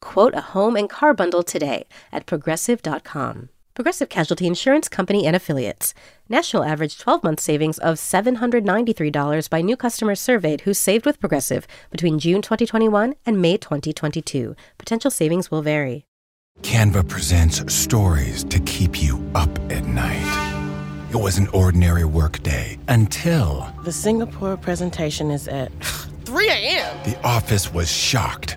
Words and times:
Quote 0.00 0.34
a 0.34 0.52
home 0.52 0.76
and 0.76 0.88
car 0.88 1.14
bundle 1.14 1.42
today 1.42 1.86
at 2.12 2.26
progressive.com. 2.26 3.48
Progressive 3.74 4.08
Casualty 4.08 4.46
Insurance 4.46 4.88
Company 4.88 5.26
and 5.26 5.36
Affiliates. 5.36 5.92
National 6.30 6.64
average 6.64 6.96
12 6.98 7.22
month 7.22 7.40
savings 7.40 7.78
of 7.78 7.96
$793 7.96 9.50
by 9.50 9.60
new 9.60 9.76
customers 9.76 10.18
surveyed 10.18 10.62
who 10.62 10.72
saved 10.72 11.04
with 11.04 11.20
Progressive 11.20 11.66
between 11.90 12.18
June 12.18 12.40
2021 12.40 13.14
and 13.26 13.42
May 13.42 13.58
2022. 13.58 14.56
Potential 14.78 15.10
savings 15.10 15.50
will 15.50 15.60
vary. 15.62 16.06
Canva 16.62 17.06
presents 17.06 17.70
stories 17.72 18.42
to 18.44 18.58
keep 18.60 19.02
you 19.02 19.22
up 19.34 19.50
at 19.70 19.84
night. 19.84 20.52
It 21.10 21.16
was 21.16 21.36
an 21.36 21.48
ordinary 21.48 22.06
workday 22.06 22.78
until 22.88 23.70
The 23.84 23.92
Singapore 23.92 24.56
presentation 24.56 25.30
is 25.30 25.48
at 25.48 25.70
3 26.24 26.48
a.m. 26.48 26.96
the 27.04 27.20
office 27.22 27.72
was 27.74 27.90
shocked. 27.92 28.56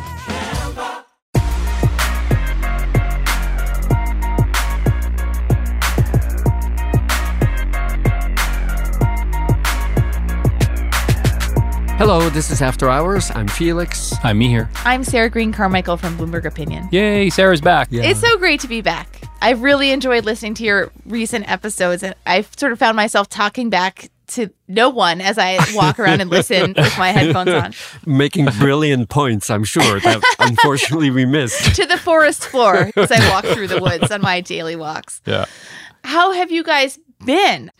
Hello, 12.01 12.31
this 12.31 12.49
is 12.49 12.63
After 12.63 12.89
Hours. 12.89 13.29
I'm 13.35 13.47
Felix. 13.47 14.11
I'm 14.23 14.39
Mihir. 14.39 14.67
I'm 14.85 15.03
Sarah 15.03 15.29
Green 15.29 15.53
Carmichael 15.53 15.97
from 15.97 16.17
Bloomberg 16.17 16.45
Opinion. 16.45 16.89
Yay, 16.91 17.29
Sarah's 17.29 17.61
back. 17.61 17.89
It's 17.91 18.19
so 18.19 18.39
great 18.39 18.59
to 18.61 18.67
be 18.67 18.81
back. 18.81 19.21
I've 19.39 19.61
really 19.61 19.91
enjoyed 19.91 20.25
listening 20.25 20.55
to 20.55 20.63
your 20.63 20.91
recent 21.05 21.47
episodes, 21.47 22.01
and 22.01 22.15
I've 22.25 22.49
sort 22.57 22.71
of 22.71 22.79
found 22.79 22.95
myself 22.95 23.29
talking 23.29 23.69
back 23.69 24.09
to 24.29 24.49
no 24.67 24.89
one 24.89 25.21
as 25.21 25.37
I 25.37 25.59
walk 25.75 25.99
around 25.99 26.21
and 26.21 26.31
listen 26.31 26.73
with 26.75 26.97
my 26.97 27.09
headphones 27.09 27.51
on 27.51 27.73
Making 28.03 28.45
brilliant 28.57 29.09
points, 29.09 29.51
I'm 29.51 29.63
sure, 29.63 29.99
that 29.99 30.23
unfortunately 30.39 31.11
we 31.11 31.25
missed. 31.25 31.75
to 31.75 31.85
the 31.85 31.99
forest 31.99 32.45
floor 32.45 32.89
as 32.95 33.11
I 33.11 33.29
walk 33.29 33.45
through 33.45 33.67
the 33.67 33.79
woods 33.79 34.09
on 34.09 34.21
my 34.23 34.41
daily 34.41 34.75
walks. 34.75 35.21
Yeah. 35.27 35.45
How 36.03 36.31
have 36.31 36.49
you 36.49 36.63
guys 36.63 36.97
been? 37.23 37.71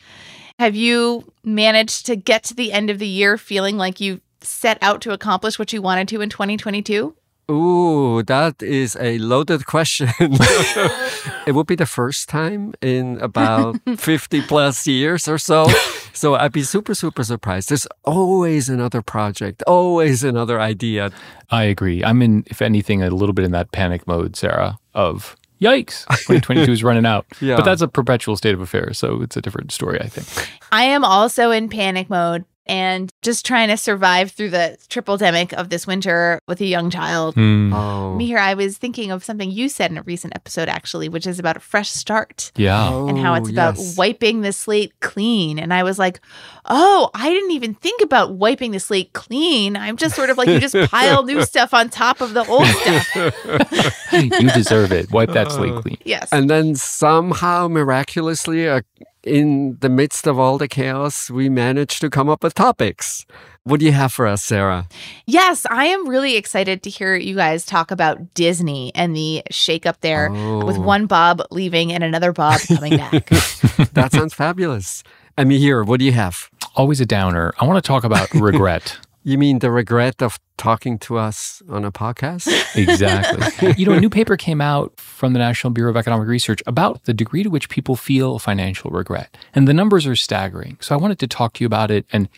Have 0.62 0.76
you 0.76 1.26
managed 1.44 2.06
to 2.06 2.16
get 2.16 2.44
to 2.44 2.54
the 2.54 2.72
end 2.72 2.92
of 2.92 3.00
the 3.00 3.08
year 3.08 3.36
feeling 3.36 3.78
like 3.78 4.00
you 4.00 4.22
set 4.42 4.78
out 4.80 5.02
to 5.02 5.12
accomplish 5.12 5.58
what 5.58 5.74
you 5.74 5.82
wanted 5.82 6.08
to 6.10 6.22
in 6.22 6.30
2022? 6.30 7.16
Ooh, 7.50 8.22
that 8.22 8.62
is 8.62 8.96
a 9.00 9.18
loaded 9.18 9.66
question. 9.66 10.10
it 10.20 11.56
would 11.56 11.66
be 11.66 11.74
the 11.74 11.88
first 11.88 12.30
time 12.30 12.76
in 12.80 13.20
about 13.22 13.78
50 13.98 14.44
plus 14.44 14.86
years 14.86 15.28
or 15.28 15.40
so. 15.40 15.66
So 16.14 16.36
I'd 16.36 16.52
be 16.52 16.62
super, 16.62 16.94
super 16.94 17.24
surprised. 17.24 17.70
There's 17.70 17.88
always 18.04 18.70
another 18.70 19.02
project, 19.02 19.64
always 19.66 20.24
another 20.24 20.62
idea. 20.62 21.10
I 21.50 21.64
agree. 21.64 22.04
I'm 22.04 22.22
in, 22.22 22.44
if 22.46 22.62
anything, 22.62 23.02
a 23.02 23.10
little 23.10 23.34
bit 23.34 23.46
in 23.46 23.52
that 23.54 23.72
panic 23.72 24.06
mode, 24.06 24.36
Sarah, 24.36 24.78
of 24.94 25.36
yikes, 25.62 26.06
2022 26.08 26.72
is 26.72 26.84
running 26.84 27.06
out. 27.06 27.26
Yeah. 27.40 27.56
But 27.56 27.66
that's 27.66 27.82
a 27.82 27.88
perpetual 27.88 28.36
state 28.36 28.54
of 28.54 28.62
affairs. 28.62 28.98
So 28.98 29.22
it's 29.22 29.38
a 29.38 29.42
different 29.42 29.72
story, 29.72 30.00
I 30.02 30.08
think. 30.08 30.50
I 30.72 30.84
am 30.84 31.04
also 31.04 31.52
in 31.52 31.70
panic 31.70 32.10
mode 32.10 32.46
and 32.68 33.10
just 33.22 33.46
trying 33.46 33.70
to 33.70 33.78
survive 33.78 34.32
through 34.32 34.50
the 34.52 34.78
triple 34.90 35.18
demic 35.18 35.52
of 35.54 35.70
this 35.70 35.88
winter 35.88 36.40
with 36.48 36.62
a 36.62 36.66
young 36.66 36.90
child. 36.90 37.34
Hmm. 37.36 37.74
Oh. 37.74 38.16
Mihir, 38.20 38.38
I 38.38 38.54
was 38.54 38.78
thinking 38.78 39.12
of 39.12 39.24
something 39.24 39.50
you 39.50 39.68
said 39.68 39.92
in 39.92 39.98
a 39.98 40.04
recent 40.04 40.36
episode, 40.36 40.70
actually, 40.70 41.10
which 41.10 41.26
is 41.26 41.40
about 41.40 41.58
a 41.58 41.60
fresh 41.60 41.90
start 41.90 42.52
Yeah. 42.56 42.92
and 43.08 43.18
how 43.18 43.34
it's 43.34 43.50
about 43.50 43.78
Oh, 43.78 43.82
yes. 43.82 43.98
wiping 43.98 44.42
the 44.42 44.54
slate 44.54 44.94
clean. 45.00 45.58
And 45.60 45.74
I 45.74 45.84
was 45.84 45.98
like, 46.00 46.20
oh, 46.66 47.10
I 47.14 47.30
didn't 47.30 47.52
even 47.52 47.74
think 47.74 48.02
about 48.02 48.36
wiping 48.36 48.72
the 48.72 48.80
slate 48.80 49.14
clean. 49.14 49.76
I'm 49.76 49.98
just 49.98 50.16
sort 50.16 50.30
of 50.30 50.38
like, 50.38 50.48
you 50.48 50.60
just 50.60 50.76
pile 50.92 51.24
new 51.24 51.42
stuff 51.46 51.74
on 51.74 51.90
top 51.90 52.22
of 52.22 52.34
the 52.34 52.46
old 52.46 52.68
stuff. 52.68 54.14
you 54.14 54.50
deserve 54.52 54.92
it. 54.92 55.12
Wipe 55.12 55.32
that 55.32 55.52
slate 55.52 55.76
clean. 55.82 55.98
Yes. 56.04 56.30
And 56.32 56.50
then 56.50 56.76
somehow, 56.76 57.68
miraculously, 57.68 58.68
uh, 58.68 58.82
in 59.24 59.78
the 59.82 59.90
midst 59.90 60.28
of 60.28 60.40
all 60.40 60.58
the 60.58 60.68
chaos, 60.68 61.30
we 61.30 61.50
managed 61.50 62.02
to 62.02 62.10
come 62.10 62.30
up 62.30 62.44
with 62.44 62.54
topics. 62.54 63.26
What 63.64 63.80
do 63.80 63.86
you 63.86 63.92
have 63.92 64.12
for 64.12 64.26
us, 64.26 64.44
Sarah? 64.44 64.88
Yes, 65.28 65.68
I 65.70 65.86
am 65.86 66.08
really 66.10 66.36
excited 66.36 66.82
to 66.84 66.90
hear 66.90 67.16
you 67.16 67.36
guys 67.36 67.64
talk 67.66 67.92
about 67.92 68.34
Disney 68.34 68.92
and 68.96 69.16
the 69.16 69.44
shakeup 69.52 69.98
there 70.02 70.32
with 70.32 70.78
Oh. 70.78 70.82
one 70.82 71.06
Bob 71.06 71.42
leaving 71.52 71.92
and 71.94 72.04
another 72.04 72.32
Bob 72.34 72.60
coming 72.68 72.98
back. 72.98 73.30
That 73.94 74.12
sounds 74.12 74.34
fabulous. 74.34 75.04
I 75.38 75.44
mean, 75.44 75.60
here, 75.60 75.84
what 75.84 76.00
do 76.00 76.06
you 76.06 76.12
have? 76.14 76.50
Always 76.76 77.00
a 77.02 77.06
downer. 77.06 77.54
I 77.60 77.66
want 77.66 77.84
to 77.84 77.88
talk 77.88 78.04
about 78.04 78.32
regret. 78.34 78.98
You 79.24 79.38
mean 79.38 79.60
the 79.60 79.70
regret 79.70 80.24
of 80.24 80.40
talking 80.58 80.98
to 81.00 81.18
us 81.18 81.62
on 81.70 81.86
a 81.86 81.92
podcast? 81.92 82.48
Exactly. 82.76 83.74
you 83.78 83.86
know, 83.86 83.92
a 83.92 84.00
new 84.00 84.10
paper 84.10 84.38
came 84.38 84.62
out 84.62 84.94
from 84.98 85.34
the 85.34 85.40
National 85.40 85.72
Bureau 85.72 85.92
of 85.92 85.98
Economic 85.98 86.28
Research 86.28 86.64
about 86.66 87.04
the 87.04 87.14
degree 87.14 87.44
to 87.44 87.50
which 87.50 87.70
people 87.70 87.96
feel 87.96 88.40
financial 88.40 88.90
regret. 88.90 89.36
And 89.54 89.68
the 89.68 89.74
numbers 89.74 90.08
are 90.08 90.16
staggering. 90.16 90.78
So 90.80 90.96
I 90.96 90.98
wanted 90.98 91.20
to 91.20 91.28
talk 91.28 91.54
to 91.54 91.64
you 91.64 91.68
about 91.68 91.92
it 91.92 92.06
and 92.12 92.30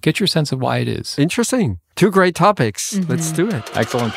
get 0.00 0.18
your 0.18 0.26
sense 0.26 0.50
of 0.52 0.60
why 0.60 0.78
it 0.78 0.88
is. 0.88 1.18
Interesting. 1.18 1.78
Two 1.96 2.10
great 2.10 2.34
topics. 2.34 2.94
Mm-hmm. 2.94 3.10
Let's 3.10 3.30
do 3.30 3.48
it. 3.48 3.76
Excellent. 3.76 4.14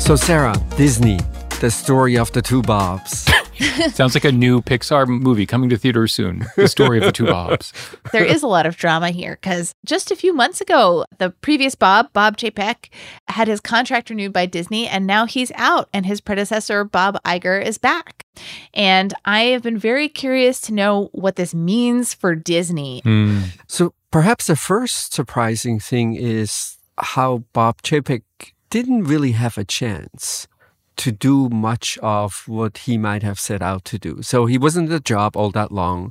So, 0.00 0.16
Sarah, 0.16 0.54
Disney, 0.76 1.18
the 1.60 1.70
story 1.70 2.18
of 2.18 2.30
the 2.32 2.42
two 2.42 2.62
Bobs. 2.62 3.24
Sounds 3.92 4.14
like 4.14 4.24
a 4.24 4.32
new 4.32 4.60
Pixar 4.60 5.06
movie 5.06 5.46
coming 5.46 5.70
to 5.70 5.76
theaters 5.76 6.12
soon. 6.12 6.46
The 6.56 6.68
story 6.68 6.98
of 6.98 7.04
the 7.04 7.12
two 7.12 7.26
Bobs. 7.26 7.72
there 8.12 8.24
is 8.24 8.42
a 8.42 8.46
lot 8.46 8.66
of 8.66 8.76
drama 8.76 9.10
here 9.10 9.38
because 9.40 9.74
just 9.84 10.10
a 10.10 10.16
few 10.16 10.32
months 10.32 10.60
ago, 10.60 11.04
the 11.18 11.30
previous 11.30 11.74
Bob, 11.74 12.12
Bob 12.12 12.36
Chapek, 12.36 12.88
had 13.28 13.48
his 13.48 13.60
contract 13.60 14.10
renewed 14.10 14.32
by 14.32 14.46
Disney 14.46 14.86
and 14.86 15.06
now 15.06 15.26
he's 15.26 15.52
out 15.54 15.88
and 15.92 16.06
his 16.06 16.20
predecessor, 16.20 16.84
Bob 16.84 17.16
Iger, 17.24 17.64
is 17.64 17.78
back. 17.78 18.24
And 18.72 19.14
I 19.24 19.44
have 19.44 19.62
been 19.62 19.78
very 19.78 20.08
curious 20.08 20.60
to 20.62 20.74
know 20.74 21.08
what 21.12 21.36
this 21.36 21.54
means 21.54 22.14
for 22.14 22.34
Disney. 22.34 23.00
Hmm. 23.04 23.42
So, 23.68 23.94
perhaps 24.10 24.46
the 24.46 24.56
first 24.56 25.12
surprising 25.14 25.78
thing 25.78 26.14
is 26.14 26.76
how 26.98 27.44
Bob 27.52 27.82
Chapek 27.82 28.22
didn't 28.70 29.04
really 29.04 29.32
have 29.32 29.56
a 29.56 29.64
chance 29.64 30.48
to 30.96 31.12
do 31.12 31.48
much 31.48 31.98
of 31.98 32.44
what 32.46 32.78
he 32.78 32.98
might 32.98 33.22
have 33.22 33.40
set 33.40 33.62
out 33.62 33.84
to 33.86 33.98
do. 33.98 34.22
So, 34.22 34.46
he 34.46 34.58
wasn't 34.58 34.86
in 34.86 34.92
the 34.92 35.00
job 35.00 35.36
all 35.36 35.50
that 35.50 35.72
long. 35.72 36.10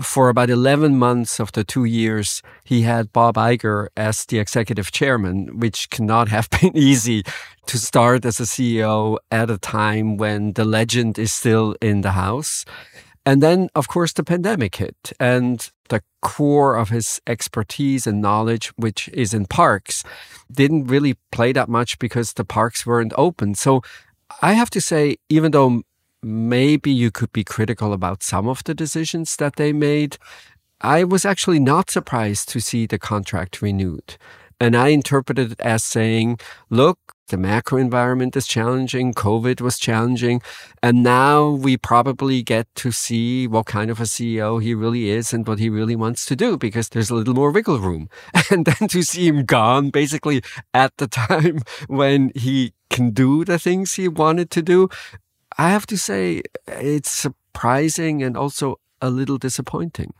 For 0.00 0.30
about 0.30 0.48
11 0.48 0.98
months 0.98 1.38
of 1.38 1.52
the 1.52 1.64
two 1.64 1.84
years, 1.84 2.42
he 2.64 2.82
had 2.82 3.12
Bob 3.12 3.34
Iger 3.34 3.88
as 3.94 4.24
the 4.24 4.38
executive 4.38 4.90
chairman, 4.90 5.58
which 5.58 5.90
cannot 5.90 6.28
have 6.28 6.48
been 6.60 6.74
easy 6.76 7.24
to 7.66 7.78
start 7.78 8.24
as 8.24 8.40
a 8.40 8.44
CEO 8.44 9.18
at 9.30 9.50
a 9.50 9.58
time 9.58 10.16
when 10.16 10.54
the 10.54 10.64
legend 10.64 11.18
is 11.18 11.32
still 11.32 11.76
in 11.82 12.00
the 12.00 12.12
house. 12.12 12.64
And 13.26 13.42
then, 13.42 13.68
of 13.74 13.86
course, 13.86 14.14
the 14.14 14.24
pandemic 14.24 14.76
hit, 14.76 15.12
and 15.20 15.70
the 15.90 16.02
core 16.22 16.74
of 16.74 16.88
his 16.88 17.20
expertise 17.26 18.06
and 18.06 18.20
knowledge, 18.20 18.68
which 18.76 19.08
is 19.12 19.34
in 19.34 19.46
parks, 19.46 20.02
didn't 20.50 20.86
really 20.86 21.14
play 21.30 21.52
that 21.52 21.68
much 21.68 21.98
because 21.98 22.32
the 22.32 22.44
parks 22.44 22.86
weren't 22.86 23.12
open. 23.16 23.54
So 23.54 23.82
I 24.42 24.54
have 24.54 24.70
to 24.70 24.80
say, 24.80 25.16
even 25.28 25.52
though 25.52 25.82
maybe 26.20 26.90
you 26.90 27.12
could 27.12 27.32
be 27.32 27.44
critical 27.44 27.92
about 27.92 28.24
some 28.24 28.48
of 28.48 28.64
the 28.64 28.74
decisions 28.74 29.36
that 29.36 29.54
they 29.54 29.72
made, 29.72 30.18
I 30.80 31.04
was 31.04 31.24
actually 31.24 31.60
not 31.60 31.90
surprised 31.90 32.48
to 32.48 32.60
see 32.60 32.86
the 32.86 32.98
contract 32.98 33.62
renewed. 33.62 34.16
And 34.60 34.76
I 34.76 34.88
interpreted 34.88 35.52
it 35.52 35.60
as 35.60 35.84
saying, 35.84 36.40
look, 36.70 36.98
The 37.28 37.38
macro 37.38 37.78
environment 37.78 38.36
is 38.36 38.46
challenging. 38.46 39.14
COVID 39.14 39.60
was 39.60 39.78
challenging. 39.78 40.42
And 40.82 41.02
now 41.02 41.50
we 41.50 41.76
probably 41.76 42.42
get 42.42 42.66
to 42.76 42.92
see 42.92 43.46
what 43.46 43.66
kind 43.66 43.90
of 43.90 44.00
a 44.00 44.04
CEO 44.04 44.62
he 44.62 44.74
really 44.74 45.10
is 45.10 45.32
and 45.32 45.46
what 45.46 45.58
he 45.58 45.70
really 45.70 45.96
wants 45.96 46.26
to 46.26 46.36
do 46.36 46.58
because 46.58 46.88
there's 46.90 47.10
a 47.10 47.14
little 47.14 47.34
more 47.34 47.50
wiggle 47.50 47.78
room. 47.78 48.08
And 48.50 48.66
then 48.66 48.88
to 48.88 49.02
see 49.02 49.28
him 49.28 49.44
gone 49.44 49.90
basically 49.90 50.42
at 50.74 50.96
the 50.98 51.06
time 51.06 51.60
when 51.86 52.32
he 52.34 52.74
can 52.90 53.10
do 53.10 53.44
the 53.44 53.58
things 53.58 53.94
he 53.94 54.08
wanted 54.08 54.50
to 54.50 54.62
do, 54.62 54.88
I 55.56 55.70
have 55.70 55.86
to 55.86 55.96
say 55.96 56.42
it's 56.66 57.10
surprising 57.10 58.22
and 58.22 58.36
also 58.36 58.78
a 59.02 59.10
little 59.10 59.36
disappointing. 59.36 60.14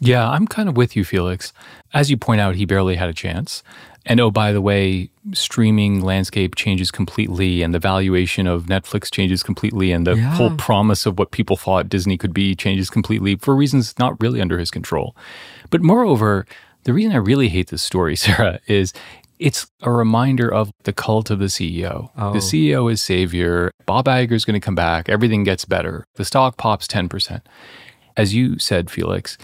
Yeah, 0.00 0.28
I'm 0.28 0.46
kind 0.46 0.68
of 0.68 0.76
with 0.76 0.96
you, 0.96 1.04
Felix. 1.04 1.52
As 1.94 2.10
you 2.10 2.16
point 2.16 2.40
out, 2.40 2.56
he 2.56 2.66
barely 2.66 2.96
had 2.96 3.08
a 3.08 3.14
chance. 3.14 3.62
And 4.06 4.20
oh, 4.20 4.30
by 4.30 4.52
the 4.52 4.60
way, 4.60 5.08
streaming 5.32 6.02
landscape 6.02 6.54
changes 6.56 6.90
completely, 6.90 7.62
and 7.62 7.72
the 7.72 7.78
valuation 7.78 8.46
of 8.46 8.64
Netflix 8.64 9.10
changes 9.10 9.42
completely, 9.42 9.92
and 9.92 10.06
the 10.06 10.16
Yeah. 10.16 10.34
whole 10.34 10.54
promise 10.56 11.06
of 11.06 11.18
what 11.18 11.30
people 11.30 11.56
thought 11.56 11.88
Disney 11.88 12.18
could 12.18 12.34
be 12.34 12.54
changes 12.54 12.90
completely 12.90 13.36
for 13.36 13.56
reasons 13.56 13.94
not 13.98 14.20
really 14.20 14.40
under 14.42 14.58
his 14.58 14.70
control. 14.70 15.16
But 15.70 15.82
moreover, 15.82 16.44
the 16.84 16.92
reason 16.92 17.12
I 17.12 17.16
really 17.16 17.48
hate 17.48 17.68
this 17.68 17.82
story, 17.82 18.14
Sarah, 18.24 18.60
is 18.66 18.92
it's 19.38 19.66
a 19.82 19.90
reminder 19.90 20.52
of 20.52 20.70
the 20.84 20.92
cult 20.92 21.30
of 21.30 21.38
the 21.38 21.46
CEO. 21.46 22.10
Oh. 22.16 22.32
The 22.34 22.38
CEO 22.40 22.92
is 22.92 23.02
savior. 23.02 23.70
Bob 23.86 24.04
Iger 24.04 24.32
is 24.32 24.44
going 24.44 24.54
to 24.60 24.64
come 24.64 24.74
back. 24.76 25.08
Everything 25.08 25.44
gets 25.44 25.64
better. 25.64 26.04
The 26.16 26.24
stock 26.24 26.56
pops 26.56 26.86
10%. 26.86 27.40
As 28.16 28.32
you 28.34 28.58
said, 28.58 28.90
Felix, 28.90 29.36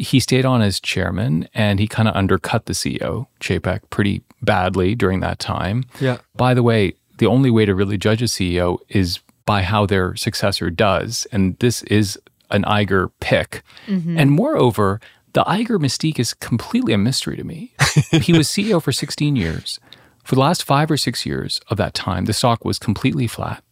he 0.00 0.18
stayed 0.18 0.46
on 0.46 0.62
as 0.62 0.80
chairman 0.80 1.46
and 1.52 1.78
he 1.78 1.86
kind 1.86 2.08
of 2.08 2.16
undercut 2.16 2.64
the 2.64 2.72
CEO, 2.72 3.26
Chapek, 3.38 3.80
pretty 3.90 4.22
badly 4.40 4.94
during 4.94 5.20
that 5.20 5.38
time. 5.38 5.84
Yeah. 6.00 6.18
By 6.34 6.54
the 6.54 6.62
way, 6.62 6.94
the 7.18 7.26
only 7.26 7.50
way 7.50 7.66
to 7.66 7.74
really 7.74 7.98
judge 7.98 8.22
a 8.22 8.24
CEO 8.24 8.78
is 8.88 9.20
by 9.44 9.60
how 9.60 9.84
their 9.84 10.16
successor 10.16 10.70
does. 10.70 11.26
And 11.32 11.58
this 11.58 11.82
is 11.82 12.18
an 12.50 12.62
Iger 12.62 13.12
pick. 13.20 13.62
Mm-hmm. 13.86 14.18
And 14.18 14.30
moreover, 14.32 15.02
the 15.34 15.44
Iger 15.44 15.78
mystique 15.78 16.18
is 16.18 16.32
completely 16.32 16.94
a 16.94 16.98
mystery 16.98 17.36
to 17.36 17.44
me. 17.44 17.74
he 18.10 18.32
was 18.32 18.48
CEO 18.48 18.82
for 18.82 18.92
16 18.92 19.36
years. 19.36 19.78
For 20.24 20.34
the 20.34 20.40
last 20.40 20.64
five 20.64 20.90
or 20.90 20.96
six 20.96 21.26
years 21.26 21.60
of 21.68 21.76
that 21.76 21.92
time, 21.92 22.24
the 22.24 22.32
stock 22.32 22.64
was 22.64 22.78
completely 22.78 23.26
flat. 23.26 23.62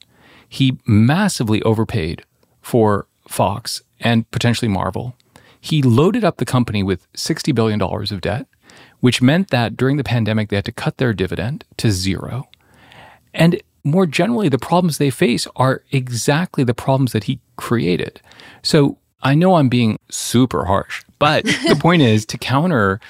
He 0.47 0.79
massively 0.87 1.63
overpaid 1.63 2.23
for 2.61 3.07
Fox 3.27 3.81
and 3.99 4.31
potentially 4.31 4.69
Marvel. 4.69 5.17
He 5.61 5.83
loaded 5.83 6.25
up 6.25 6.37
the 6.37 6.45
company 6.45 6.83
with 6.83 7.11
$60 7.15 7.55
billion 7.55 7.81
of 7.81 8.21
debt, 8.21 8.47
which 9.01 9.23
meant 9.23 9.51
that 9.51 9.77
during 9.77 9.97
the 9.97 10.05
pandemic, 10.05 10.49
they 10.49 10.57
had 10.57 10.65
to 10.65 10.73
cut 10.73 10.99
their 10.99 11.13
dividend 11.13 11.65
to 11.79 11.91
zero. 11.91 12.49
And 13.35 13.61
more 13.85 14.07
generally, 14.07 14.49
the 14.49 14.59
problems 14.59 14.99
they 14.99 15.11
face 15.11 15.47
are 15.57 15.83
exactly 15.91 16.65
the 16.65 16.75
problems 16.75 17.13
that 17.13 17.25
he 17.25 17.41
created. 17.57 18.21
So 18.63 18.99
I 19.23 19.35
know 19.35 19.57
I'm 19.57 19.69
being 19.69 19.99
super 20.11 20.67
harsh, 20.67 21.05
but 21.19 21.45
the 21.69 21.79
point 21.79 22.03
is 22.03 22.27
to 22.27 22.39
counter 22.39 23.01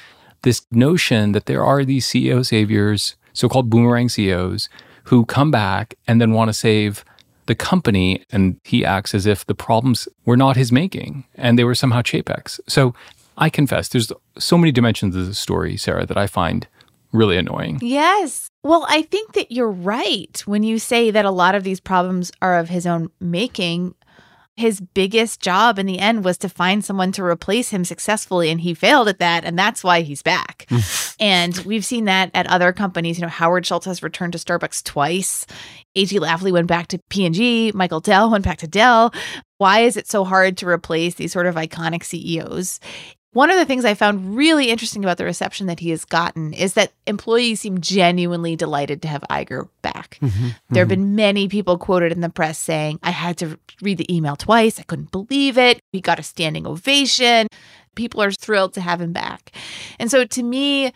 this 0.43 0.67
notion 0.71 1.33
that 1.33 1.47
there 1.47 1.65
are 1.65 1.85
these 1.85 2.07
CEO 2.07 2.45
saviors, 2.45 3.17
so 3.33 3.49
called 3.49 3.71
boomerang 3.71 4.09
CEOs, 4.09 4.69
who 5.05 5.25
come 5.25 5.51
back 5.51 5.95
and 6.07 6.21
then 6.21 6.33
want 6.33 6.49
to 6.49 6.53
save 6.53 7.05
the 7.49 7.57
company. 7.57 8.25
And 8.31 8.61
he 8.65 8.85
acts 8.85 9.15
as 9.15 9.27
if 9.27 9.45
the 9.47 9.55
problems 9.55 10.09
were 10.25 10.37
not 10.37 10.57
his 10.57 10.71
making 10.71 11.25
and 11.35 11.59
they 11.59 11.65
were 11.65 11.75
somehow 11.75 12.03
Chapek's. 12.03 12.61
So 12.69 12.95
I 13.37 13.51
confess, 13.51 13.89
there's 13.89 14.13
so 14.39 14.57
many 14.57 14.71
dimensions 14.71 15.17
of 15.17 15.27
this 15.27 15.39
story, 15.39 15.77
Sarah, 15.77 16.07
that 16.07 16.17
I 16.17 16.27
find 16.27 16.67
really 17.13 17.37
annoying. 17.37 17.79
Yes. 17.81 18.51
Well, 18.63 18.87
I 18.89 19.03
think 19.03 19.33
that 19.33 19.51
you're 19.51 19.71
right 19.71 20.43
when 20.45 20.63
you 20.63 20.79
say 20.79 21.11
that 21.11 21.25
a 21.25 21.31
lot 21.31 21.55
of 21.55 21.65
these 21.65 21.81
problems 21.81 22.31
are 22.43 22.59
of 22.59 22.69
his 22.69 22.87
own 22.87 23.11
making. 23.21 23.95
His 24.59 24.81
biggest 24.81 25.41
job 25.41 25.79
in 25.79 25.87
the 25.87 26.01
end 26.01 26.25
was 26.25 26.37
to 26.39 26.49
find 26.49 26.85
someone 26.85 27.13
to 27.13 27.23
replace 27.23 27.71
him 27.71 27.85
successfully, 27.85 28.51
and 28.51 28.61
he 28.61 28.75
failed 28.75 29.07
at 29.07 29.21
that, 29.21 29.45
and 29.45 29.57
that's 29.57 29.85
why 29.85 30.01
he's 30.01 30.21
back. 30.21 30.67
Hmm. 30.69 30.79
and 31.21 31.57
we've 31.59 31.85
seen 31.85 32.07
that 32.07 32.33
at 32.35 32.49
other 32.49 32.73
companies. 32.73 33.19
You 33.19 33.23
know, 33.23 33.29
Howard 33.29 33.65
Schultz 33.65 33.87
has 33.87 34.03
returned 34.03 34.33
to 34.33 34.39
Starbucks 34.39 34.83
twice. 34.83 35.47
A.G. 35.95 36.19
Lafley 36.19 36.53
went 36.53 36.67
back 36.67 36.89
to 36.89 36.99
P&G. 37.09 37.71
Michael 37.73 38.01
Dell 38.01 38.31
went 38.31 38.45
back 38.45 38.59
to 38.59 38.67
Dell. 38.67 39.13
Why 39.59 39.81
is 39.81 39.97
it 39.97 40.09
so 40.09 40.25
hard 40.25 40.57
to 40.59 40.69
replace 40.69 41.15
these 41.15 41.33
sort 41.33 41.47
of 41.47 41.55
iconic 41.55 42.05
CEOs? 42.05 42.81
One 43.39 43.53
of 43.53 43.57
the 43.57 43.67
things 43.67 43.85
I 43.85 43.95
found 43.95 44.35
really 44.35 44.69
interesting 44.69 45.05
about 45.05 45.17
the 45.17 45.25
reception 45.25 45.69
that 45.69 45.79
he 45.79 45.91
has 45.91 46.05
gotten 46.05 46.53
is 46.53 46.73
that 46.73 46.91
employees 47.07 47.61
seem 47.61 47.81
genuinely 47.81 48.57
delighted 48.57 49.01
to 49.03 49.09
have 49.09 49.23
Iger 49.31 49.69
back. 49.81 50.19
Mm-hmm. 50.21 50.47
Mm-hmm. 50.47 50.75
There 50.75 50.81
have 50.81 50.89
been 50.89 51.15
many 51.15 51.47
people 51.47 51.79
quoted 51.79 52.11
in 52.11 52.21
the 52.21 52.31
press 52.31 52.59
saying, 52.59 52.99
I 53.01 53.13
had 53.13 53.39
to 53.39 53.57
read 53.81 53.99
the 53.99 54.13
email 54.13 54.35
twice. 54.35 54.81
I 54.81 54.83
couldn't 54.83 55.13
believe 55.13 55.57
it. 55.57 55.79
He 55.93 56.01
got 56.01 56.19
a 56.19 56.25
standing 56.25 56.67
ovation. 56.67 57.47
People 57.95 58.21
are 58.23 58.33
thrilled 58.33 58.75
to 58.75 58.81
have 58.81 59.01
him 59.01 59.13
back. 59.13 59.53
And 60.01 60.11
so 60.11 60.25
to 60.25 60.43
me, 60.43 60.93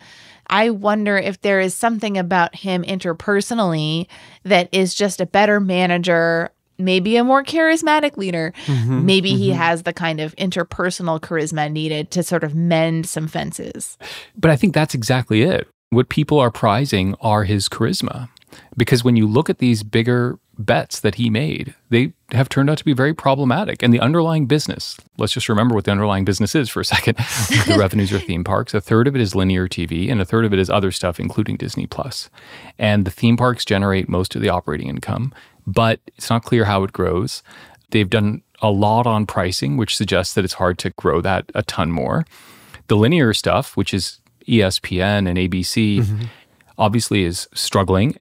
I 0.47 0.69
wonder 0.69 1.17
if 1.17 1.39
there 1.39 1.61
is 1.61 1.73
something 1.73 2.17
about 2.17 2.55
him 2.55 2.83
interpersonally 2.83 4.07
that 4.43 4.67
is 4.73 4.93
just 4.93 5.21
a 5.21 5.25
better 5.25 5.61
manager, 5.61 6.51
maybe 6.77 7.15
a 7.17 7.23
more 7.23 7.43
charismatic 7.43 8.17
leader. 8.17 8.53
Mm-hmm. 8.65 9.05
maybe 9.05 9.35
he 9.35 9.49
mm-hmm. 9.49 9.57
has 9.57 9.83
the 9.83 9.93
kind 9.93 10.19
of 10.19 10.35
interpersonal 10.35 11.19
charisma 11.19 11.71
needed 11.71 12.11
to 12.11 12.23
sort 12.23 12.43
of 12.43 12.55
mend 12.55 13.07
some 13.07 13.27
fences. 13.27 13.97
But 14.35 14.51
I 14.51 14.55
think 14.55 14.73
that's 14.73 14.93
exactly 14.93 15.43
it. 15.43 15.67
What 15.89 16.09
people 16.09 16.39
are 16.39 16.51
prizing 16.51 17.15
are 17.21 17.43
his 17.43 17.69
charisma. 17.69 18.29
Because 18.77 19.03
when 19.03 19.15
you 19.15 19.27
look 19.27 19.49
at 19.49 19.59
these 19.59 19.83
bigger 19.83 20.39
bets 20.57 20.99
that 20.99 21.15
he 21.15 21.29
made, 21.29 21.73
they 21.89 22.13
have 22.31 22.49
turned 22.49 22.69
out 22.69 22.77
to 22.77 22.85
be 22.85 22.93
very 22.93 23.13
problematic. 23.13 23.81
And 23.81 23.93
the 23.93 23.99
underlying 23.99 24.45
business, 24.45 24.97
let's 25.17 25.33
just 25.33 25.49
remember 25.49 25.75
what 25.75 25.85
the 25.85 25.91
underlying 25.91 26.25
business 26.25 26.55
is 26.55 26.69
for 26.69 26.81
a 26.81 26.85
second. 26.85 27.17
the 27.67 27.75
revenues 27.79 28.13
are 28.13 28.19
theme 28.19 28.43
parks. 28.43 28.73
A 28.73 28.81
third 28.81 29.07
of 29.07 29.15
it 29.15 29.21
is 29.21 29.35
linear 29.35 29.67
TV, 29.67 30.11
and 30.11 30.21
a 30.21 30.25
third 30.25 30.45
of 30.45 30.53
it 30.53 30.59
is 30.59 30.69
other 30.69 30.91
stuff, 30.91 31.19
including 31.19 31.57
Disney 31.57 31.87
Plus. 31.87 32.29
And 32.77 33.05
the 33.05 33.11
theme 33.11 33.37
parks 33.37 33.65
generate 33.65 34.09
most 34.09 34.35
of 34.35 34.41
the 34.41 34.49
operating 34.49 34.89
income, 34.89 35.33
but 35.65 35.99
it's 36.17 36.29
not 36.29 36.43
clear 36.43 36.65
how 36.65 36.83
it 36.83 36.93
grows. 36.93 37.43
They've 37.91 38.09
done 38.09 38.41
a 38.61 38.71
lot 38.71 39.05
on 39.05 39.25
pricing, 39.25 39.77
which 39.77 39.95
suggests 39.95 40.33
that 40.35 40.43
it's 40.45 40.53
hard 40.53 40.77
to 40.79 40.89
grow 40.91 41.21
that 41.21 41.51
a 41.53 41.63
ton 41.63 41.91
more. 41.91 42.25
The 42.87 42.95
linear 42.95 43.33
stuff, 43.33 43.75
which 43.77 43.93
is 43.93 44.19
ESPN 44.47 45.27
and 45.27 45.37
ABC, 45.37 45.99
mm-hmm. 45.99 46.25
obviously 46.77 47.23
is 47.23 47.47
struggling. 47.53 48.15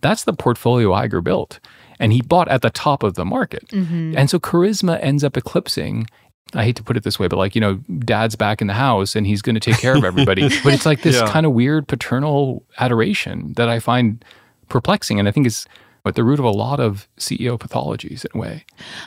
That's 0.00 0.24
the 0.24 0.32
portfolio 0.32 0.90
Iger 0.90 1.22
built. 1.22 1.60
And 1.98 2.12
he 2.12 2.20
bought 2.20 2.48
at 2.48 2.62
the 2.62 2.70
top 2.70 3.02
of 3.02 3.14
the 3.14 3.24
market. 3.24 3.66
Mm-hmm. 3.68 4.18
And 4.18 4.28
so 4.28 4.38
charisma 4.38 4.98
ends 5.02 5.24
up 5.24 5.36
eclipsing. 5.36 6.06
I 6.54 6.62
hate 6.64 6.76
to 6.76 6.82
put 6.82 6.96
it 6.96 7.02
this 7.02 7.18
way, 7.18 7.26
but 7.26 7.38
like, 7.38 7.54
you 7.54 7.60
know, 7.60 7.76
dad's 8.00 8.36
back 8.36 8.60
in 8.60 8.66
the 8.66 8.74
house 8.74 9.16
and 9.16 9.26
he's 9.26 9.42
going 9.42 9.54
to 9.54 9.60
take 9.60 9.80
care 9.80 9.96
of 9.96 10.04
everybody. 10.04 10.42
but 10.64 10.74
it's 10.74 10.86
like 10.86 11.02
this 11.02 11.16
Yeah. 11.16 11.28
kind 11.30 11.46
of 11.46 11.52
weird 11.52 11.88
paternal 11.88 12.62
adoration 12.78 13.54
that 13.56 13.68
I 13.68 13.80
find 13.80 14.24
perplexing. 14.68 15.18
And 15.18 15.26
I 15.26 15.32
think 15.32 15.46
is 15.46 15.66
at 16.06 16.14
the 16.14 16.24
root 16.24 16.38
of 16.38 16.44
a 16.44 16.50
lot 16.50 16.80
of 16.80 17.08
CEO 17.18 17.58
pathologies 17.58 18.24
in 18.24 18.30
a 18.34 18.38
way. 18.38 18.64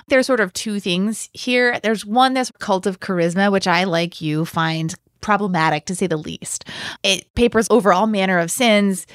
There's 0.07 0.27
sort 0.27 0.39
of 0.39 0.53
two 0.53 0.79
things 0.79 1.29
here. 1.33 1.79
There's 1.81 2.05
one, 2.05 2.33
this 2.33 2.51
cult 2.59 2.85
of 2.85 2.99
charisma, 2.99 3.51
which 3.51 3.67
I, 3.67 3.83
like 3.85 4.21
you, 4.21 4.45
find 4.45 4.93
problematic 5.21 5.85
to 5.85 5.95
say 5.95 6.07
the 6.07 6.17
least. 6.17 6.65
It 7.03 7.33
papers 7.35 7.67
over 7.69 7.91
all 7.93 8.07
manner 8.07 8.39
of 8.39 8.51
sins. 8.51 9.05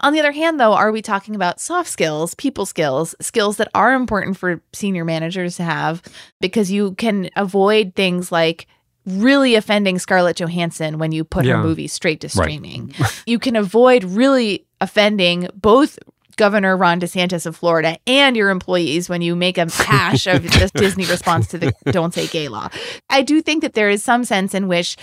On 0.00 0.12
the 0.12 0.20
other 0.20 0.32
hand, 0.32 0.58
though, 0.58 0.72
are 0.72 0.90
we 0.92 1.00
talking 1.02 1.34
about 1.34 1.60
soft 1.60 1.88
skills, 1.88 2.34
people 2.34 2.66
skills, 2.66 3.14
skills 3.20 3.56
that 3.58 3.68
are 3.74 3.94
important 3.94 4.36
for 4.36 4.60
senior 4.72 5.04
managers 5.04 5.56
to 5.56 5.62
have 5.62 6.02
because 6.40 6.70
you 6.70 6.92
can 6.96 7.30
avoid 7.36 7.94
things 7.94 8.32
like 8.32 8.66
really 9.06 9.54
offending 9.54 9.98
Scarlett 9.98 10.36
Johansson 10.38 10.98
when 10.98 11.12
you 11.12 11.24
put 11.24 11.44
Yeah. 11.44 11.56
her 11.58 11.62
movie 11.62 11.86
straight 11.88 12.20
to 12.22 12.28
streaming. 12.28 12.92
you 13.26 13.38
can 13.38 13.54
avoid 13.54 14.02
really 14.02 14.66
offending 14.80 15.48
both 15.54 15.98
Governor 16.36 16.76
Ron 16.76 17.00
DeSantis 17.00 17.46
of 17.46 17.56
Florida 17.56 17.98
and 18.06 18.36
your 18.36 18.50
employees 18.50 19.08
when 19.08 19.22
you 19.22 19.36
make 19.36 19.58
a 19.58 19.70
hash 19.70 20.26
of 20.26 20.42
the 20.42 20.70
Disney 20.74 21.06
response 21.06 21.46
to 21.48 21.58
the 21.58 21.72
Don't 21.90 22.14
Say 22.14 22.26
Gay 22.26 22.48
law. 22.48 22.68
I 23.10 23.22
do 23.22 23.40
think 23.40 23.62
that 23.62 23.74
there 23.74 23.90
is 23.90 24.02
some 24.02 24.24
sense 24.24 24.54
in 24.54 24.68
which 24.68 24.96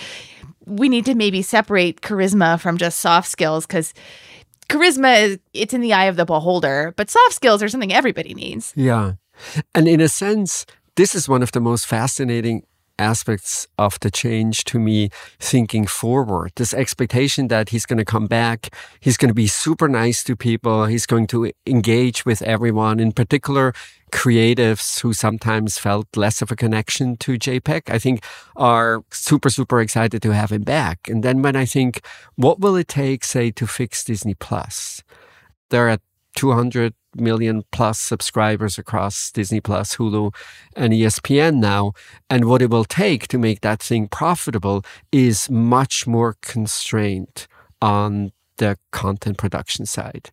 we 0.66 0.88
need 0.88 1.04
to 1.06 1.14
maybe 1.14 1.42
separate 1.42 2.00
charisma 2.00 2.60
from 2.60 2.78
just 2.78 2.98
soft 2.98 3.28
skills 3.28 3.66
because 3.66 3.94
charisma 4.68 5.22
is 5.22 5.38
it's 5.52 5.74
in 5.74 5.80
the 5.80 5.92
eye 5.92 6.04
of 6.04 6.16
the 6.16 6.24
beholder, 6.24 6.94
but 6.96 7.10
soft 7.10 7.34
skills 7.34 7.62
are 7.62 7.68
something 7.68 7.92
everybody 7.92 8.34
needs. 8.34 8.72
Yeah. 8.76 9.12
And 9.74 9.88
in 9.88 10.00
a 10.00 10.08
sense, 10.08 10.66
this 10.96 11.14
is 11.14 11.28
one 11.28 11.42
of 11.42 11.52
the 11.52 11.60
most 11.60 11.86
fascinating 11.86 12.64
aspects 12.98 13.66
of 13.78 13.98
the 14.00 14.10
change 14.10 14.64
to 14.64 14.78
me 14.78 15.10
thinking 15.38 15.86
forward. 15.86 16.52
This 16.56 16.74
expectation 16.74 17.48
that 17.48 17.70
he's 17.70 17.86
going 17.86 17.98
to 17.98 18.04
come 18.04 18.26
back, 18.26 18.74
he's 19.00 19.16
going 19.16 19.28
to 19.28 19.34
be 19.34 19.46
super 19.46 19.88
nice 19.88 20.22
to 20.24 20.36
people, 20.36 20.86
he's 20.86 21.06
going 21.06 21.26
to 21.28 21.52
engage 21.66 22.24
with 22.24 22.42
everyone, 22.42 23.00
in 23.00 23.12
particular 23.12 23.72
creatives 24.12 25.00
who 25.00 25.12
sometimes 25.12 25.78
felt 25.78 26.06
less 26.16 26.42
of 26.42 26.50
a 26.50 26.56
connection 26.56 27.16
to 27.16 27.38
Chapek, 27.38 27.90
I 27.90 27.98
think 27.98 28.22
are 28.56 29.02
super, 29.10 29.48
super 29.50 29.80
excited 29.80 30.22
to 30.22 30.30
have 30.30 30.52
him 30.52 30.62
back. 30.62 31.08
And 31.08 31.22
then 31.22 31.42
when 31.42 31.56
I 31.56 31.64
think, 31.64 32.04
what 32.36 32.60
will 32.60 32.76
it 32.76 32.88
take, 32.88 33.24
say, 33.24 33.50
to 33.52 33.66
fix 33.66 34.04
Disney 34.04 34.34
Plus? 34.34 35.02
There 35.70 35.88
are 35.88 35.98
200 36.36 36.94
million 37.16 37.62
plus 37.72 37.98
subscribers 37.98 38.78
across 38.78 39.30
Disney 39.30 39.60
Plus, 39.60 39.96
Hulu, 39.96 40.34
and 40.76 40.92
ESPN 40.92 41.56
now. 41.56 41.92
And 42.30 42.46
what 42.46 42.62
it 42.62 42.70
will 42.70 42.84
take 42.84 43.28
to 43.28 43.38
make 43.38 43.60
that 43.60 43.82
thing 43.82 44.08
profitable 44.08 44.84
is 45.10 45.50
much 45.50 46.06
more 46.06 46.36
constraint 46.42 47.46
on 47.80 48.32
the 48.58 48.78
content 48.90 49.38
production 49.38 49.86
side. 49.86 50.30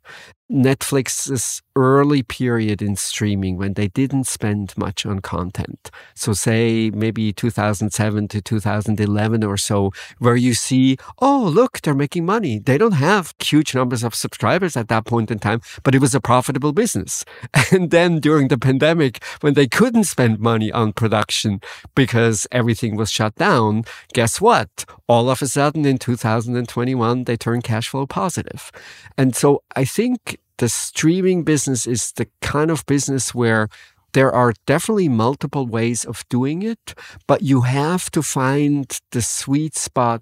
Netflix's 0.51 1.61
early 1.75 2.23
period 2.23 2.81
in 2.81 2.95
streaming 2.95 3.55
when 3.55 3.73
they 3.73 3.87
didn't 3.87 4.25
spend 4.25 4.73
much 4.75 5.05
on 5.05 5.19
content. 5.19 5.91
So, 6.15 6.33
say 6.33 6.89
maybe 6.89 7.31
2007 7.31 8.27
to 8.29 8.41
2011 8.41 9.43
or 9.43 9.57
so, 9.57 9.91
where 10.17 10.35
you 10.35 10.53
see, 10.53 10.97
oh, 11.19 11.49
look, 11.53 11.81
they're 11.81 11.93
making 11.93 12.25
money. 12.25 12.59
They 12.59 12.77
don't 12.77 12.93
have 12.93 13.33
huge 13.39 13.75
numbers 13.75 14.03
of 14.03 14.15
subscribers 14.15 14.75
at 14.75 14.87
that 14.89 15.05
point 15.05 15.31
in 15.31 15.39
time, 15.39 15.61
but 15.83 15.95
it 15.95 16.01
was 16.01 16.15
a 16.15 16.19
profitable 16.19 16.73
business. 16.73 17.23
And 17.71 17.91
then 17.91 18.19
during 18.19 18.47
the 18.47 18.57
pandemic, 18.57 19.23
when 19.41 19.53
they 19.53 19.67
couldn't 19.67 20.05
spend 20.05 20.39
money 20.39 20.71
on 20.71 20.91
production 20.91 21.61
because 21.93 22.47
everything 22.51 22.95
was 22.95 23.11
shut 23.11 23.35
down, 23.35 23.83
guess 24.13 24.41
what? 24.41 24.85
All 25.07 25.29
of 25.29 25.41
a 25.41 25.47
sudden 25.47 25.85
in 25.85 25.99
2021, 25.99 27.25
they 27.25 27.37
turned 27.37 27.63
cash 27.63 27.89
flow 27.89 28.07
positive. 28.07 28.71
And 29.17 29.35
so 29.35 29.61
I 29.75 29.85
think 29.85 30.38
the 30.59 30.69
streaming 30.69 31.43
business 31.43 31.87
is 31.87 32.11
the 32.13 32.27
kind 32.41 32.69
of 32.69 32.85
business 32.85 33.33
where 33.33 33.67
there 34.13 34.31
are 34.31 34.53
definitely 34.65 35.09
multiple 35.09 35.67
ways 35.67 36.05
of 36.05 36.27
doing 36.29 36.63
it, 36.63 36.93
but 37.27 37.41
you 37.41 37.61
have 37.61 38.09
to 38.11 38.21
find 38.21 38.99
the 39.11 39.21
sweet 39.21 39.75
spot 39.75 40.21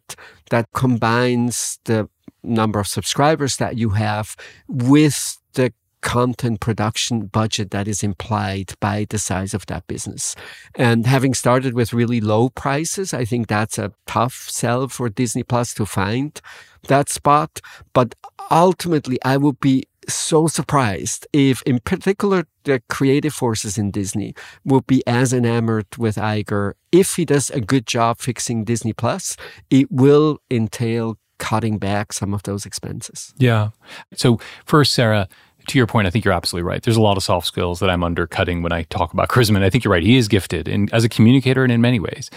that 0.50 0.68
combines 0.74 1.80
the 1.86 2.10
number 2.44 2.80
of 2.80 2.88
subscribers 2.88 3.58
that 3.58 3.78
you 3.78 3.90
have 3.92 4.36
with 4.68 5.38
the 5.54 5.74
content 6.02 6.60
production 6.60 7.26
budget 7.26 7.72
that 7.72 7.88
is 7.88 8.04
implied 8.04 8.74
by 8.80 9.06
the 9.10 9.18
size 9.18 9.54
of 9.54 9.66
that 9.66 9.88
business. 9.88 10.36
And 10.76 11.06
having 11.08 11.34
started 11.34 11.74
with 11.74 11.94
really 11.94 12.22
low 12.22 12.50
prices, 12.50 13.14
I 13.14 13.26
think 13.26 13.48
that's 13.48 13.78
a 13.78 13.94
tough 14.06 14.48
sell 14.50 14.88
for 14.90 15.10
Disney 15.10 15.44
Plus 15.44 15.74
to 15.74 15.86
find 15.86 16.40
that 16.88 17.10
spot. 17.10 17.60
But 17.94 18.16
ultimately, 18.52 19.18
I 19.24 19.38
would 19.38 19.60
be 19.60 19.86
so 20.08 20.48
surprised 20.48 21.28
if, 21.34 21.62
in 21.64 21.80
particular, 21.80 22.48
the 22.64 22.82
creative 22.90 23.34
forces 23.34 23.78
in 23.78 23.92
Disney 23.92 24.34
would 24.66 24.88
be 24.88 25.06
as 25.08 25.34
enamored 25.34 25.88
with 25.98 26.16
Iger. 26.16 26.74
If 26.92 27.16
he 27.16 27.26
does 27.26 27.50
a 27.50 27.62
good 27.62 27.86
job 27.86 28.20
fixing 28.20 28.64
Disney 28.64 28.94
Plus, 28.94 29.38
it 29.70 29.92
will 29.92 30.40
entail 30.50 31.18
cutting 31.40 31.78
back 31.78 32.14
some 32.14 32.34
of 32.34 32.44
those 32.44 32.66
expenses. 32.66 33.34
Yeah. 33.38 33.70
So, 34.16 34.40
first, 34.66 34.94
Sarah, 34.94 35.28
to 35.68 35.78
your 35.78 35.88
point, 35.88 36.08
I 36.08 36.10
think 36.10 36.26
you're 36.26 36.34
absolutely 36.34 36.68
right. 36.68 36.82
There's 36.82 36.98
a 36.98 37.02
lot 37.02 37.18
of 37.18 37.24
soft 37.24 37.46
skills 37.46 37.80
that 37.80 37.90
I'm 37.90 38.04
undercutting 38.04 38.64
when 38.64 38.72
I 38.72 38.84
talk 38.84 39.14
about 39.14 39.30
Charisma. 39.30 39.58
And 39.58 39.66
I 39.66 39.70
think 39.70 39.84
you're 39.84 39.92
right. 39.92 40.04
He 40.04 40.18
is 40.18 40.28
gifted 40.28 40.68
in, 40.68 40.90
as 40.94 41.04
a 41.04 41.10
communicator 41.10 41.64
and 41.64 41.72
in 41.72 41.82
many 41.82 42.00
ways. 42.00 42.30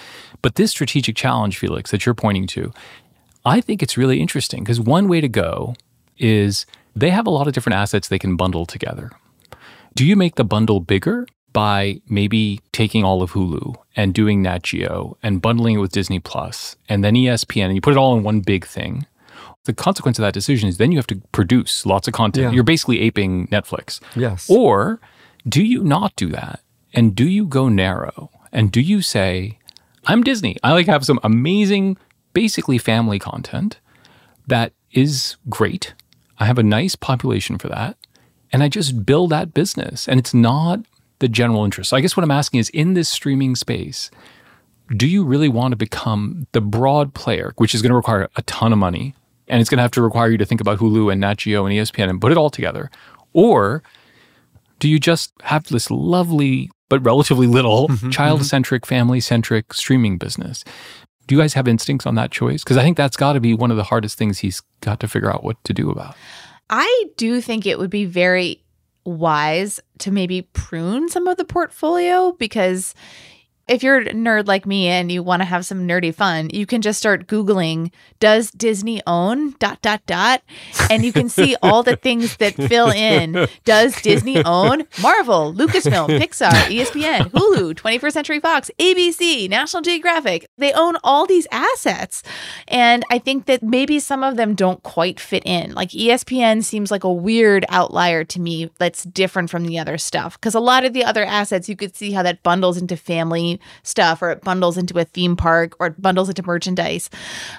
But 0.43 0.57
this 0.57 0.73
strategic 0.73 1.17
challenge, 1.17 1.57
Felix, 1.59 1.91
that 1.93 2.05
you're 2.05 2.15
pointing 2.15 2.47
to, 2.49 2.73
I 3.45 3.61
think 3.61 3.83
it's 3.83 3.97
really 3.97 4.21
interesting 4.21 4.65
because 4.65 4.81
one 4.81 5.09
way 5.09 5.21
to 5.21 5.29
go 5.29 5.75
is 6.19 6.67
they 7.01 7.11
have 7.11 7.27
a 7.27 7.31
lot 7.31 7.47
of 7.47 7.53
different 7.53 7.77
assets 7.77 8.09
they 8.09 8.19
can 8.19 8.37
bundle 8.37 8.67
together. 8.67 9.11
Do 9.95 10.07
you 10.07 10.17
make 10.17 10.37
the 10.37 10.45
bundle 10.45 10.81
bigger 10.81 11.27
by 11.53 12.01
maybe 12.09 12.61
taking 12.73 13.03
all 13.05 13.23
of 13.23 13.33
Hulu 13.33 13.75
and 13.97 14.15
doing 14.15 14.43
Nat 14.43 14.63
Geo 14.63 15.17
and 15.23 15.43
bundling 15.43 15.77
it 15.77 15.79
with 15.79 15.93
Disney 15.93 16.21
Plus 16.21 16.77
and 16.89 17.03
then 17.03 17.15
ESPN 17.15 17.67
and 17.67 17.75
you 17.75 17.81
put 17.81 17.93
it 17.93 17.99
all 17.99 18.17
in 18.17 18.23
one 18.23 18.41
big 18.41 18.65
thing? 18.65 19.07
The 19.65 19.73
consequence 19.73 20.19
of 20.19 20.23
that 20.23 20.33
decision 20.33 20.69
is 20.69 20.79
then 20.79 20.93
you 20.93 20.99
have 20.99 21.07
to 21.09 21.21
produce 21.33 21.85
lots 21.85 22.07
of 22.07 22.15
content. 22.15 22.45
Yeah. 22.45 22.53
You're 22.53 22.65
basically 22.65 23.01
aping 23.01 23.49
Netflix. 23.49 24.01
Yes. 24.15 24.49
Or 24.49 25.01
do 25.47 25.63
you 25.63 25.83
not 25.83 26.15
do 26.17 26.29
that? 26.29 26.61
And 26.95 27.15
do 27.15 27.29
you 27.29 27.47
go 27.47 27.69
narrow? 27.69 28.31
And 28.53 28.73
do 28.73 28.81
you 28.81 29.03
say, 29.03 29.59
I'm 30.07 30.23
Disney. 30.23 30.57
I 30.63 30.73
like 30.73 30.87
have 30.87 31.05
some 31.05 31.21
amazing, 31.23 31.99
basically 32.33 32.79
family 32.79 33.19
content 33.19 33.81
that 34.47 34.73
is 34.93 35.37
great. 35.49 35.95
I 36.41 36.47
have 36.47 36.59
a 36.59 36.63
nice 36.63 36.97
population 36.97 37.59
for 37.59 37.69
that. 37.69 37.97
And 38.53 38.63
I 38.63 38.69
just 38.69 39.07
build 39.07 39.31
that 39.31 39.55
business. 39.55 40.09
And 40.09 40.19
it's 40.19 40.35
not 40.35 40.81
the 41.21 41.29
general 41.29 41.65
interest. 41.65 41.91
So 41.91 41.97
I 41.97 42.01
guess 42.01 42.17
what 42.17 42.25
I'm 42.25 42.31
asking 42.31 42.61
is 42.61 42.69
in 42.71 42.95
this 42.95 43.09
streaming 43.09 43.55
space, 43.55 44.11
do 44.97 45.07
you 45.07 45.23
really 45.23 45.49
want 45.49 45.73
to 45.73 45.77
become 45.77 46.49
the 46.53 46.61
broad 46.61 47.15
player, 47.15 47.53
which 47.59 47.75
is 47.75 47.83
going 47.83 47.91
to 47.91 47.97
require 47.97 48.29
a 48.35 48.43
ton 48.43 48.73
of 48.73 48.79
money? 48.79 49.15
And 49.47 49.61
it's 49.61 49.71
going 49.71 49.79
to 49.79 49.83
have 49.83 49.93
to 49.93 50.03
require 50.03 50.31
you 50.31 50.39
to 50.39 50.45
think 50.45 50.61
about 50.61 50.79
Hulu 50.79 51.13
and 51.13 51.21
Nat 51.21 51.39
Geo 51.39 51.67
and 51.67 51.75
ESPN 51.75 52.09
and 52.09 52.21
put 52.21 52.33
it 52.33 52.39
all 52.39 52.51
together. 52.51 52.91
Or 53.33 53.83
do 54.79 54.89
you 54.89 54.99
just 54.99 55.33
have 55.43 55.65
this 55.65 55.91
lovely 55.91 56.71
but 56.89 57.05
relatively 57.05 57.47
little 57.47 57.89
mm-hmm, 57.89 58.11
child 58.11 58.41
mm-hmm. 58.41 58.47
centric, 58.47 58.87
family 58.87 59.21
centric 59.21 59.75
streaming 59.75 60.19
business? 60.19 60.65
Do 61.31 61.37
you 61.37 61.41
guys 61.41 61.55
have 61.55 61.69
instincts 61.69 62.07
on 62.07 62.17
that 62.17 62.33
choice? 62.33 62.65
Because 62.65 62.77
I 62.77 62.83
think 62.83 62.97
that's 62.97 63.17
got 63.17 63.35
to 63.35 63.41
be 63.41 63.55
one 63.55 63.71
of 63.71 63.77
the 63.77 63.85
hardest 63.85 64.19
things 64.19 64.41
he's 64.41 64.63
got 64.81 64.99
to 64.99 65.07
figure 65.07 65.33
out 65.33 65.45
what 65.45 65.63
to 65.63 65.73
do 65.73 65.89
about. 65.89 66.17
I 66.69 67.05
do 67.17 67.41
think 67.41 67.67
it 67.67 67.79
would 67.79 67.89
be 67.89 68.05
very 68.05 68.65
wise 69.05 69.79
to 69.99 70.11
maybe 70.11 70.43
prune 70.43 71.09
some 71.09 71.29
of 71.29 71.37
the 71.37 71.45
portfolio 71.45 72.33
because 72.33 72.97
if 73.71 73.85
you're 73.85 73.99
a 73.99 74.13
nerd 74.13 74.49
like 74.49 74.67
me 74.67 74.89
and 74.89 75.13
you 75.13 75.23
want 75.23 75.43
to 75.43 75.47
have 75.47 75.65
some 75.65 75.87
nerdy 75.87 76.13
fun, 76.13 76.51
you 76.53 76.67
can 76.67 76.83
just 76.83 76.99
start 76.99 77.29
Googling, 77.29 77.93
does 78.19 78.51
Disney 78.51 79.01
own 79.07 79.53
dot 79.61 79.81
dot 79.81 80.05
dot? 80.07 80.43
And 80.91 81.05
you 81.05 81.13
can 81.13 81.29
see 81.29 81.57
all 81.63 81.85
the 81.85 81.95
things 81.95 82.37
that 82.39 82.55
fill 82.69 82.91
in. 82.91 83.47
Does 83.65 83.95
Disney 84.03 84.45
own 84.45 84.89
Marvel, 85.01 85.55
Lucasfilm, 85.55 86.09
Pixar, 86.21 86.51
ESPN, 86.51 87.31
Hulu, 87.31 87.75
21st 87.75 88.13
Century 88.13 88.41
Fox, 88.41 88.73
ABC, 88.81 89.49
National 89.49 89.83
Geographic? 89.83 90.49
They 90.59 90.73
own 90.73 90.97
all 91.05 91.27
these 91.27 91.47
assets. 91.53 92.25
And 92.67 93.05
I 93.09 93.21
think 93.21 93.47
that 93.47 93.63
maybe 93.63 94.01
some 94.01 94.25
of 94.25 94.37
them 94.37 94.57
don't 94.57 94.83
quite 94.83 95.21
fit 95.21 95.45
in. 95.47 95.75
Like 95.75 95.91
ESPN 95.91 96.65
seems 96.65 96.91
like 96.91 97.05
a 97.05 97.13
weird 97.13 97.65
outlier 97.69 98.25
to 98.25 98.41
me 98.41 98.69
that's 98.79 99.05
different 99.05 99.49
from 99.49 99.65
the 99.65 99.79
other 99.79 99.97
stuff. 99.97 100.41
Because 100.41 100.57
a 100.57 100.61
lot 100.61 100.85
of 100.85 100.93
the 100.93 101.05
other 101.05 101.25
assets, 101.25 101.69
you 101.69 101.77
could 101.77 101.95
see 101.95 102.11
how 102.11 102.25
that 102.25 102.43
bundles 102.43 102.77
into 102.77 102.97
family 102.97 103.60
stuff 103.83 104.23
or 104.23 104.31
it 104.31 104.43
bundles 104.43 104.77
into 104.77 104.99
a 104.99 105.05
theme 105.05 105.37
park 105.37 105.75
or 105.79 105.89
it 105.89 106.01
bundles 106.01 106.29
into 106.29 106.43
merchandise. 106.43 107.11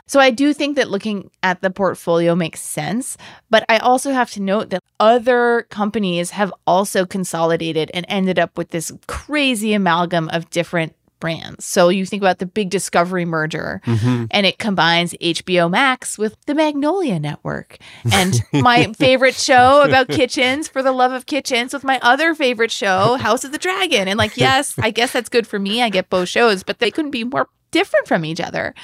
So 0.08 0.20
I 0.20 0.32
do 0.32 0.54
think 0.54 0.76
that 0.76 0.90
looking 0.90 1.30
at 1.44 1.62
the 1.62 1.70
portfolio 1.70 2.36
makes 2.36 2.62
sense. 2.62 3.18
But 3.50 3.66
I 3.70 3.78
also 3.78 4.12
have 4.12 4.32
to 4.32 4.42
note 4.42 4.70
that 4.70 4.84
other 5.00 5.68
companies 5.70 6.32
have 6.32 6.54
also 6.68 7.06
consolidated 7.06 7.92
and 7.94 8.06
ended 8.08 8.40
up 8.40 8.58
with 8.58 8.70
this 8.70 8.92
crazy 9.08 9.74
amalgam 9.74 10.30
of 10.30 10.50
different 10.50 10.96
brands. 11.22 11.64
So 11.64 11.88
you 11.88 12.06
think 12.06 12.22
about 12.22 12.40
the 12.40 12.46
big 12.46 12.70
Discovery 12.70 13.24
merger, 13.24 13.82
mm-hmm. 13.86 14.26
and 14.30 14.46
it 14.46 14.60
combines 14.60 15.14
HBO 15.22 15.72
Max 15.72 16.18
with 16.18 16.36
the 16.48 16.54
Magnolia 16.54 17.18
Network. 17.18 17.78
And 18.12 18.44
my 18.52 18.92
favorite 18.98 19.36
show 19.36 19.84
about 19.84 20.10
kitchens, 20.10 20.68
For 20.68 20.84
the 20.84 20.92
Love 20.92 21.14
of 21.14 21.26
Kitchens, 21.26 21.74
with 21.74 21.86
my 21.86 21.98
other 22.02 22.36
favorite 22.36 22.72
show, 22.72 23.16
House 23.16 23.46
of 23.46 23.54
the 23.54 23.58
Dragon. 23.58 24.10
And 24.10 24.18
like, 24.18 24.36
yes, 24.36 24.78
I 24.80 24.92
guess 24.92 25.14
that's 25.14 25.30
good 25.30 25.48
for 25.48 25.60
me. 25.60 25.82
I 25.82 25.88
get 25.88 26.10
both 26.10 26.28
shows, 26.28 26.64
but 26.64 26.80
they 26.80 26.92
couldn't 26.92 27.12
be 27.12 27.24
more 27.24 27.48
different 27.72 28.08
from 28.08 28.26
each 28.26 28.42
other. 28.42 28.76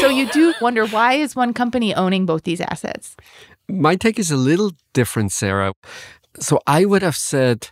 So 0.00 0.08
you 0.08 0.28
do 0.32 0.52
wonder 0.60 0.86
why 0.86 1.14
is 1.14 1.36
one 1.36 1.54
company 1.54 1.94
owning 1.94 2.26
both 2.26 2.42
these 2.42 2.60
assets? 2.60 3.16
My 3.68 3.94
take 3.94 4.18
is 4.18 4.30
a 4.30 4.36
little 4.36 4.72
different, 4.92 5.32
Sarah. 5.32 5.72
So 6.40 6.60
I 6.66 6.84
would 6.84 7.02
have 7.02 7.16
said 7.16 7.68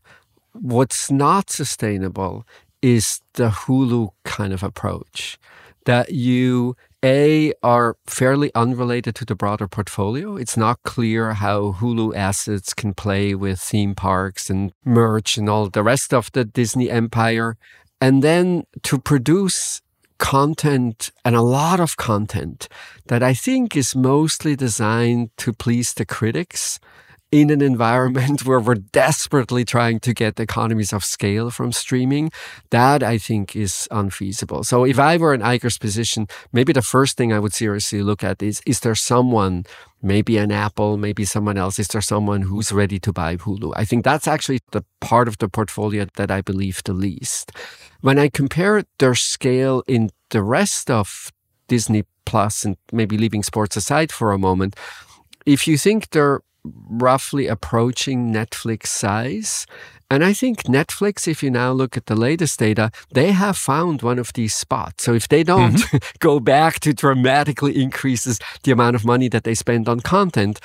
what's 0.52 1.11
not 1.11 1.50
sustainable 1.50 2.47
is 2.83 3.21
the 3.35 3.49
Hulu 3.49 4.11
kind 4.25 4.53
of 4.53 4.62
approach 4.62 5.39
that 5.85 6.12
you 6.12 6.77
a 7.05 7.53
are 7.62 7.97
fairly 8.07 8.53
unrelated 8.55 9.15
to 9.17 9.25
the 9.25 9.35
broader 9.35 9.67
portfolio. 9.67 10.37
It's 10.37 10.57
not 10.57 10.83
clear 10.85 11.35
how 11.35 11.73
Hulu 11.73 12.15
assets 12.15 12.75
can 12.75 12.95
play 12.95 13.35
with 13.35 13.59
theme 13.59 13.95
parks 13.95 14.49
and 14.49 14.73
merch 14.85 15.37
and 15.37 15.49
all 15.49 15.69
the 15.69 15.83
rest 15.83 16.15
of 16.15 16.31
the 16.33 16.45
Disney 16.45 16.89
empire. 16.91 17.57
And 18.01 18.23
then 18.23 18.67
to 18.85 18.99
produce 18.99 19.83
content 20.19 21.11
and 21.25 21.35
a 21.35 21.43
lot 21.43 21.81
of 21.81 21.97
content 21.97 22.69
that 23.07 23.25
I 23.25 23.35
think 23.35 23.77
is 23.77 23.97
mostly 23.97 24.55
designed 24.55 25.31
to 25.39 25.53
please 25.53 25.93
the 25.95 26.05
critics 26.05 26.79
in 27.33 27.49
an 27.49 27.62
environment 27.62 28.45
where 28.47 28.61
we're 28.61 28.75
desperately 28.75 29.65
trying 29.65 29.99
to 29.99 30.12
get 30.12 30.39
economies 30.39 30.93
of 30.93 31.03
scale 31.03 31.51
from 31.51 31.73
streaming, 31.73 32.31
that 32.71 33.03
I 33.03 33.17
think 33.17 33.57
is 33.57 33.89
unfeasible. 33.91 34.62
So 34.65 34.85
if 34.85 34.99
I 34.99 35.17
were 35.17 35.33
in 35.33 35.41
Iger's 35.41 35.79
position, 35.79 36.29
maybe 36.53 36.75
the 36.75 36.83
first 36.83 37.17
thing 37.17 37.33
I 37.33 37.39
would 37.39 37.55
seriously 37.55 38.03
look 38.03 38.23
at 38.23 38.43
is, 38.43 38.61
is 38.67 38.81
there 38.81 38.95
someone, 38.95 39.65
maybe 40.03 40.37
an 40.37 40.53
Apple, 40.53 40.99
maybe 40.99 41.25
someone 41.25 41.57
else, 41.57 41.79
is 41.79 41.89
there 41.89 42.03
someone 42.03 42.43
who's 42.43 42.71
ready 42.71 43.01
to 43.01 43.12
buy 43.12 43.37
Hulu? 43.37 43.73
I 43.75 43.87
think 43.87 44.05
that's 44.05 44.29
actually 44.29 44.61
the 44.71 44.85
part 45.01 45.27
of 45.27 45.39
the 45.39 45.49
portfolio 45.49 46.07
that 46.17 46.31
I 46.31 46.43
believe 46.43 46.83
the 46.85 46.93
least. 46.93 47.51
When 48.03 48.19
I 48.19 48.29
compare 48.29 48.85
their 48.99 49.15
scale 49.15 49.83
in 49.87 50.11
the 50.31 50.43
rest 50.43 50.91
of 50.91 51.33
Disney 51.67 52.05
Plus 52.27 52.65
and 52.65 52.77
maybe 52.93 53.17
leaving 53.17 53.43
sports 53.43 53.77
aside 53.77 54.12
for 54.12 54.33
a 54.33 54.39
moment, 54.39 54.77
if 55.47 55.67
you 55.67 55.79
think 55.79 56.11
they're 56.11 56.41
roughly 56.64 57.47
approaching 57.47 58.33
Netflix 58.33 58.87
size. 58.88 59.66
And 60.11 60.23
I 60.23 60.35
think 60.35 60.64
Netflix, 60.64 61.26
if 61.26 61.42
you 61.42 61.50
now 61.50 61.73
look 61.73 61.97
at 61.97 62.04
the 62.04 62.14
latest 62.14 62.59
data, 62.59 62.90
they 63.14 63.33
have 63.33 63.57
found 63.57 64.02
one 64.02 64.19
of 64.19 64.35
these 64.35 64.52
spots. 64.52 65.04
So 65.04 65.14
if 65.14 65.26
they 65.26 65.42
don't 65.42 65.76
mm-hmm. 65.76 65.97
go 66.19 66.38
back 66.38 66.81
to 66.81 66.92
dramatically 66.92 67.83
increases 67.83 68.38
the 68.62 68.73
amount 68.73 68.95
of 68.95 69.07
money 69.07 69.28
that 69.28 69.45
they 69.45 69.54
spend 69.54 69.88
on 69.88 70.00
content, 70.00 70.61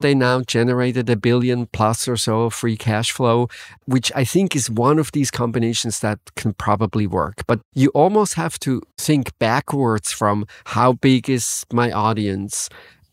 they 0.00 0.16
now 0.16 0.40
generated 0.40 1.08
a 1.08 1.14
billion 1.14 1.66
plus 1.66 2.08
or 2.08 2.16
so 2.16 2.42
of 2.42 2.54
free 2.54 2.76
cash 2.76 3.12
flow, 3.12 3.48
which 3.84 4.10
I 4.16 4.24
think 4.24 4.56
is 4.56 4.68
one 4.68 4.98
of 4.98 5.12
these 5.12 5.30
combinations 5.30 6.00
that 6.00 6.18
can 6.34 6.52
probably 6.54 7.06
work. 7.06 7.46
But 7.46 7.60
you 7.74 7.90
almost 7.90 8.34
have 8.34 8.58
to 8.60 8.82
think 8.98 9.30
backwards 9.38 10.10
from 10.10 10.44
how 10.64 10.94
big 10.94 11.30
is 11.30 11.64
my 11.72 11.92
audience 11.92 12.68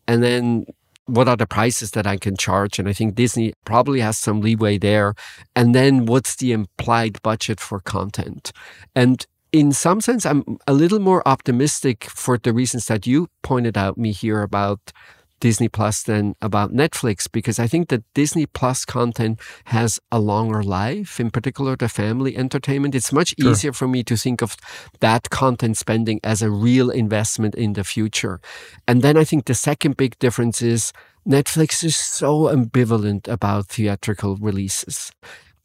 and 0.08 0.20
then 0.20 0.66
what 1.06 1.28
are 1.28 1.36
the 1.36 1.46
prices 1.46 1.92
that 1.92 2.06
I 2.06 2.16
can 2.16 2.36
charge? 2.36 2.78
And 2.78 2.88
I 2.88 2.92
think 2.92 3.14
Disney 3.14 3.54
probably 3.64 4.00
has 4.00 4.18
some 4.18 4.40
leeway 4.40 4.78
there. 4.78 5.14
And 5.54 5.74
then 5.74 6.06
what's 6.06 6.36
the 6.36 6.52
implied 6.52 7.22
budget 7.22 7.60
for 7.60 7.80
content? 7.80 8.52
And 8.94 9.24
in 9.52 9.72
some 9.72 10.00
sense, 10.00 10.26
I'm 10.26 10.58
a 10.66 10.74
little 10.74 10.98
more 10.98 11.26
optimistic 11.26 12.04
for 12.04 12.36
the 12.36 12.52
reasons 12.52 12.86
that 12.86 13.06
you 13.06 13.28
pointed 13.42 13.78
out 13.78 13.96
Mihir 13.96 14.42
about 14.42 14.92
Disney 15.40 15.68
Plus 15.68 16.02
than 16.02 16.34
about 16.40 16.72
Netflix 16.72 17.30
because 17.30 17.58
I 17.58 17.66
think 17.66 17.88
that 17.88 18.02
Disney 18.14 18.46
Plus 18.46 18.84
content 18.84 19.40
has 19.66 20.00
a 20.10 20.18
longer 20.18 20.62
life, 20.62 21.20
in 21.20 21.30
particular 21.30 21.76
the 21.76 21.88
family 21.88 22.36
entertainment. 22.36 22.94
It's 22.94 23.12
much 23.12 23.34
sure. 23.38 23.50
easier 23.50 23.72
for 23.72 23.88
me 23.88 24.02
to 24.04 24.16
think 24.16 24.42
of 24.42 24.56
that 25.00 25.30
content 25.30 25.76
spending 25.76 26.20
as 26.24 26.42
a 26.42 26.50
real 26.50 26.90
investment 26.90 27.54
in 27.54 27.74
the 27.74 27.84
future. 27.84 28.40
And 28.88 29.02
then 29.02 29.16
I 29.16 29.24
think 29.24 29.44
the 29.44 29.54
second 29.54 29.96
big 29.96 30.18
difference 30.18 30.62
is 30.62 30.92
Netflix 31.26 31.82
is 31.82 31.96
so 31.96 32.44
ambivalent 32.44 33.26
about 33.28 33.66
theatrical 33.66 34.36
releases 34.36 35.10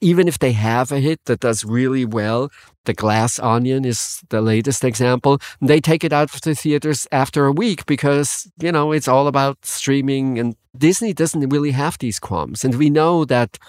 even 0.02 0.28
if 0.28 0.40
they 0.40 0.52
have 0.52 0.92
a 0.92 1.00
hit 1.00 1.24
that 1.26 1.40
does 1.40 1.64
really 1.64 2.06
well, 2.06 2.52
the 2.86 2.94
Glass 2.94 3.40
Onion 3.40 3.86
is 3.86 4.22
the 4.30 4.42
latest 4.42 4.84
example. 4.84 5.40
They 5.62 5.80
take 5.80 6.04
it 6.04 6.12
out 6.12 6.34
of 6.34 6.42
the 6.42 6.56
theaters 6.56 7.08
after 7.12 7.46
a 7.46 7.52
week 7.52 7.86
because, 7.86 8.52
you 8.60 8.72
know, 8.72 8.92
it's 8.92 9.08
all 9.08 9.28
about 9.28 9.64
streaming 9.64 10.40
and 10.40 10.56
Disney 10.76 11.14
doesn't 11.14 11.50
really 11.50 11.72
have 11.72 11.98
these 12.00 12.20
qualms. 12.20 12.64
And 12.64 12.76
we 12.76 12.90
know 12.90 13.26
that 13.26 13.60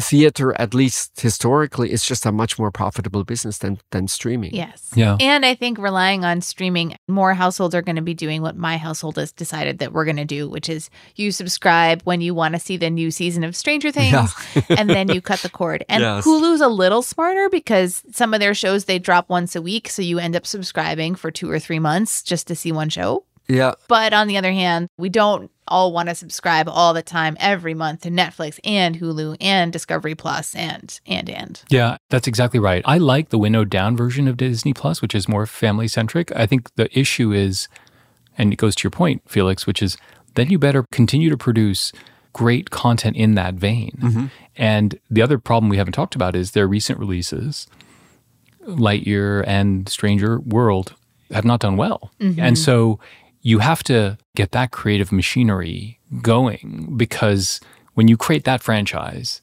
theater, 0.00 0.58
at 0.60 0.74
least 0.74 1.20
historically, 1.20 1.92
is 1.92 2.04
just 2.04 2.26
a 2.26 2.32
much 2.32 2.58
more 2.58 2.70
profitable 2.70 3.24
business 3.24 3.58
than 3.58 3.78
than 3.90 4.08
streaming. 4.08 4.54
Yes. 4.54 4.90
Yeah. 4.94 5.16
And 5.20 5.44
I 5.44 5.54
think 5.54 5.78
relying 5.78 6.24
on 6.24 6.40
streaming, 6.40 6.96
more 7.08 7.34
households 7.34 7.74
are 7.74 7.82
going 7.82 7.96
to 7.96 8.02
be 8.02 8.14
doing 8.14 8.42
what 8.42 8.56
my 8.56 8.76
household 8.76 9.16
has 9.16 9.32
decided 9.32 9.78
that 9.78 9.92
we're 9.92 10.04
going 10.04 10.16
to 10.16 10.24
do, 10.24 10.48
which 10.48 10.68
is 10.68 10.90
you 11.16 11.32
subscribe 11.32 12.02
when 12.02 12.20
you 12.20 12.34
want 12.34 12.54
to 12.54 12.60
see 12.60 12.76
the 12.76 12.90
new 12.90 13.10
season 13.10 13.44
of 13.44 13.56
Stranger 13.56 13.90
Things, 13.90 14.32
yeah. 14.54 14.62
and 14.78 14.88
then 14.88 15.08
you 15.08 15.20
cut 15.20 15.40
the 15.40 15.48
cord. 15.48 15.84
And 15.88 16.02
yes. 16.02 16.24
Hulu's 16.24 16.60
a 16.60 16.68
little 16.68 17.02
smarter 17.02 17.48
because 17.48 18.02
some 18.12 18.34
of 18.34 18.40
their 18.40 18.54
shows 18.54 18.84
they 18.84 18.98
drop 18.98 19.28
once 19.28 19.56
a 19.56 19.62
week, 19.62 19.88
so 19.88 20.02
you 20.02 20.18
end 20.18 20.36
up 20.36 20.46
subscribing 20.46 21.14
for 21.14 21.30
two 21.30 21.50
or 21.50 21.58
three 21.58 21.78
months 21.78 22.22
just 22.22 22.46
to 22.48 22.56
see 22.56 22.72
one 22.72 22.88
show. 22.88 23.24
Yeah. 23.48 23.74
But 23.88 24.12
on 24.12 24.28
the 24.28 24.36
other 24.36 24.52
hand, 24.52 24.88
we 24.98 25.08
don't 25.08 25.50
all 25.68 25.92
want 25.92 26.08
to 26.08 26.14
subscribe 26.14 26.68
all 26.68 26.92
the 26.92 27.02
time 27.02 27.36
every 27.40 27.74
month 27.74 28.02
to 28.02 28.10
Netflix 28.10 28.58
and 28.64 28.96
Hulu 28.96 29.36
and 29.40 29.72
Discovery 29.72 30.14
Plus 30.14 30.54
and 30.54 30.98
and 31.06 31.30
and. 31.30 31.62
Yeah, 31.68 31.96
that's 32.10 32.26
exactly 32.26 32.60
right. 32.60 32.82
I 32.86 32.98
like 32.98 33.30
the 33.30 33.38
windowed 33.38 33.70
down 33.70 33.96
version 33.96 34.28
of 34.28 34.36
Disney 34.36 34.72
Plus, 34.72 35.00
which 35.00 35.14
is 35.14 35.28
more 35.28 35.46
family 35.46 35.88
centric. 35.88 36.34
I 36.34 36.46
think 36.46 36.74
the 36.76 36.88
issue 36.98 37.32
is 37.32 37.68
and 38.38 38.52
it 38.52 38.56
goes 38.56 38.74
to 38.76 38.84
your 38.84 38.90
point, 38.90 39.22
Felix, 39.26 39.66
which 39.66 39.82
is 39.82 39.98
then 40.34 40.48
you 40.48 40.58
better 40.58 40.84
continue 40.92 41.28
to 41.28 41.36
produce 41.36 41.92
great 42.32 42.70
content 42.70 43.16
in 43.16 43.34
that 43.34 43.54
vein. 43.54 43.98
Mm-hmm. 44.00 44.26
And 44.56 44.98
the 45.10 45.22
other 45.22 45.38
problem 45.38 45.68
we 45.68 45.76
haven't 45.76 45.94
talked 45.94 46.14
about 46.14 46.36
is 46.36 46.52
their 46.52 46.68
recent 46.68 46.98
releases, 46.98 47.66
Lightyear 48.64 49.44
and 49.46 49.88
Strange 49.88 50.22
World, 50.22 50.94
have 51.32 51.44
not 51.44 51.60
done 51.60 51.76
well. 51.76 52.12
Mm-hmm. 52.20 52.40
And 52.40 52.56
so 52.56 53.00
you 53.40 53.60
have 53.60 53.82
to 53.84 54.18
get 54.34 54.52
that 54.52 54.70
creative 54.70 55.12
machinery 55.12 56.00
going 56.22 56.94
because 56.96 57.60
when 57.94 58.08
you 58.08 58.16
create 58.16 58.44
that 58.44 58.62
franchise, 58.62 59.40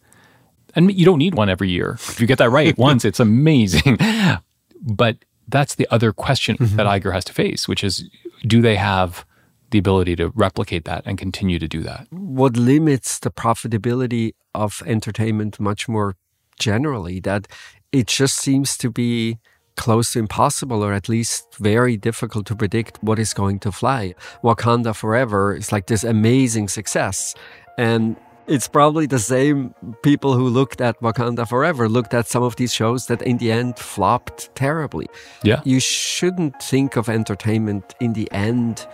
and 0.76 0.94
you 0.94 1.06
don't 1.06 1.20
need 1.20 1.36
one 1.36 1.50
every 1.50 1.70
year. 1.70 1.94
If 1.94 2.20
you 2.20 2.28
get 2.28 2.38
that 2.40 2.50
right 2.50 2.78
once, 2.90 3.06
it's 3.06 3.20
amazing. 3.20 3.98
but 4.82 5.18
that's 5.48 5.76
the 5.76 5.88
other 5.90 6.12
question 6.12 6.58
mm-hmm. 6.58 6.76
that 6.76 6.86
Iger 6.86 7.14
has 7.14 7.26
to 7.26 7.34
face, 7.34 7.68
which 7.68 7.84
is 7.84 8.10
do 8.46 8.62
they 8.62 8.76
have 8.76 9.26
the 9.72 9.78
ability 9.78 10.16
to 10.18 10.30
replicate 10.30 10.86
that 10.86 11.04
and 11.06 11.18
continue 11.18 11.60
to 11.60 11.68
do 11.68 11.82
that? 11.82 12.08
What 12.12 12.58
limits 12.58 13.20
the 13.20 13.32
profitability 13.32 14.34
of 14.54 14.84
entertainment 14.86 15.60
much 15.60 15.88
more 15.88 16.16
generally, 16.60 17.20
that 17.22 17.48
it 17.92 18.08
just 18.08 18.38
seems 18.38 18.78
to 18.78 18.90
be 18.90 19.40
close 19.78 20.14
to 20.14 20.20
impossible 20.20 20.84
or 20.84 20.94
at 20.94 21.10
least 21.10 21.56
very 21.56 21.98
difficult 21.98 22.46
to 22.48 22.56
predict 22.56 23.02
what 23.02 23.20
is 23.20 23.34
going 23.34 23.60
to 23.60 23.72
fly. 23.72 24.14
Wakanda 24.44 24.96
Forever 24.96 25.56
is 25.56 25.72
like 25.72 25.88
this 25.88 26.04
amazing 26.04 26.68
success. 26.68 27.36
And 27.78 28.16
it's 28.48 28.68
probably 28.68 29.06
the 29.06 29.20
same 29.20 29.74
people 30.04 30.34
who 30.34 30.48
looked 30.48 30.80
at 30.80 31.00
Wakanda 31.02 31.48
Forever 31.48 31.90
looked 31.90 32.14
at 32.14 32.28
some 32.28 32.44
of 32.44 32.56
these 32.56 32.74
shows 32.74 33.08
that 33.08 33.22
in 33.22 33.38
the 33.38 33.52
end 33.52 33.80
flopped 33.80 34.54
terribly. 34.56 35.08
Yeah. 35.44 35.62
You 35.66 35.80
shouldn't 35.80 36.62
think 36.62 36.96
of 36.96 37.10
entertainment 37.10 37.96
in 38.00 38.14
the 38.14 38.32
end 38.32 38.86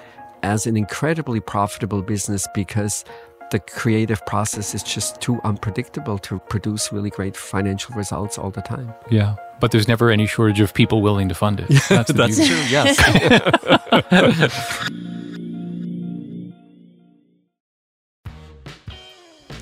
as 0.44 0.65
an 0.65 0.78
incredibly 0.78 1.39
profitable 1.39 2.02
business 2.02 2.48
because 2.56 3.06
the 3.52 3.60
creative 3.60 4.26
process 4.26 4.74
is 4.74 4.82
just 4.82 5.22
too 5.22 5.40
unpredictable 5.44 6.18
to 6.20 6.40
produce 6.50 6.92
really 6.92 7.10
great 7.10 7.38
financial 7.38 7.94
results 7.96 8.38
all 8.38 8.50
the 8.50 8.62
time. 8.62 8.94
Yeah. 9.10 9.36
But 9.60 9.72
there's 9.72 9.88
never 9.88 10.10
any 10.10 10.26
shortage 10.26 10.60
of 10.62 10.74
people 10.74 11.02
willing 11.02 11.30
to 11.30 11.36
fund 11.36 11.60
it. 11.60 11.68
That's, 11.90 12.12
That's 12.12 12.36
true, 12.36 12.64
yes. 12.70 12.98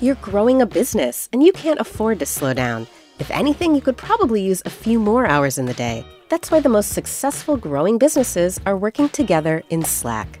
You're 0.00 0.14
growing 0.14 0.62
a 0.62 0.66
business 0.66 1.28
and 1.32 1.42
you 1.42 1.52
can't 1.52 1.78
afford 1.78 2.20
to 2.20 2.26
slow 2.26 2.54
down. 2.54 2.86
If 3.18 3.30
anything, 3.30 3.74
you 3.74 3.82
could 3.82 3.98
probably 3.98 4.40
use 4.40 4.62
a 4.64 4.70
few 4.70 4.98
more 4.98 5.26
hours 5.26 5.58
in 5.58 5.66
the 5.66 5.74
day. 5.74 6.06
That's 6.30 6.50
why 6.50 6.60
the 6.60 6.70
most 6.70 6.92
successful 6.92 7.58
growing 7.58 7.98
businesses 7.98 8.58
are 8.64 8.78
working 8.78 9.10
together 9.10 9.62
in 9.68 9.84
Slack. 9.84 10.40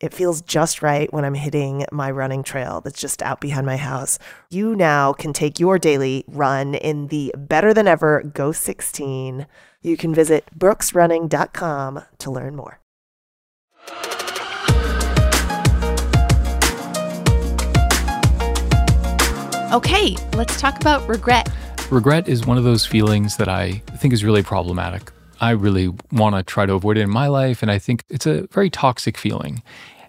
it 0.00 0.14
feels 0.14 0.40
just 0.40 0.80
right 0.80 1.12
when 1.12 1.24
I'm 1.24 1.34
hitting 1.34 1.84
my 1.92 2.10
running 2.10 2.42
trail 2.42 2.80
that's 2.80 3.00
just 3.00 3.22
out 3.22 3.40
behind 3.40 3.66
my 3.66 3.76
house. 3.76 4.18
You 4.48 4.74
now 4.74 5.12
can 5.12 5.34
take 5.34 5.60
your 5.60 5.78
daily 5.78 6.24
run 6.26 6.74
in 6.74 7.08
the 7.08 7.34
better 7.36 7.74
than 7.74 7.86
ever 7.86 8.22
Ghost 8.22 8.62
16. 8.62 9.46
You 9.82 9.96
can 9.96 10.14
visit 10.14 10.44
brooksrunning.com 10.58 12.02
to 12.18 12.30
learn 12.30 12.56
more. 12.56 12.80
Okay, 19.72 20.16
let's 20.32 20.60
talk 20.60 20.80
about 20.80 21.06
regret. 21.08 21.48
Regret 21.90 22.26
is 22.26 22.46
one 22.46 22.58
of 22.58 22.64
those 22.64 22.84
feelings 22.86 23.36
that 23.36 23.48
I 23.48 23.82
think 23.98 24.12
is 24.12 24.24
really 24.24 24.42
problematic. 24.42 25.12
I 25.40 25.50
really 25.50 25.92
want 26.12 26.36
to 26.36 26.42
try 26.42 26.66
to 26.66 26.74
avoid 26.74 26.98
it 26.98 27.02
in 27.02 27.10
my 27.10 27.28
life. 27.28 27.62
And 27.62 27.70
I 27.70 27.78
think 27.78 28.04
it's 28.08 28.26
a 28.26 28.46
very 28.48 28.70
toxic 28.70 29.16
feeling. 29.16 29.62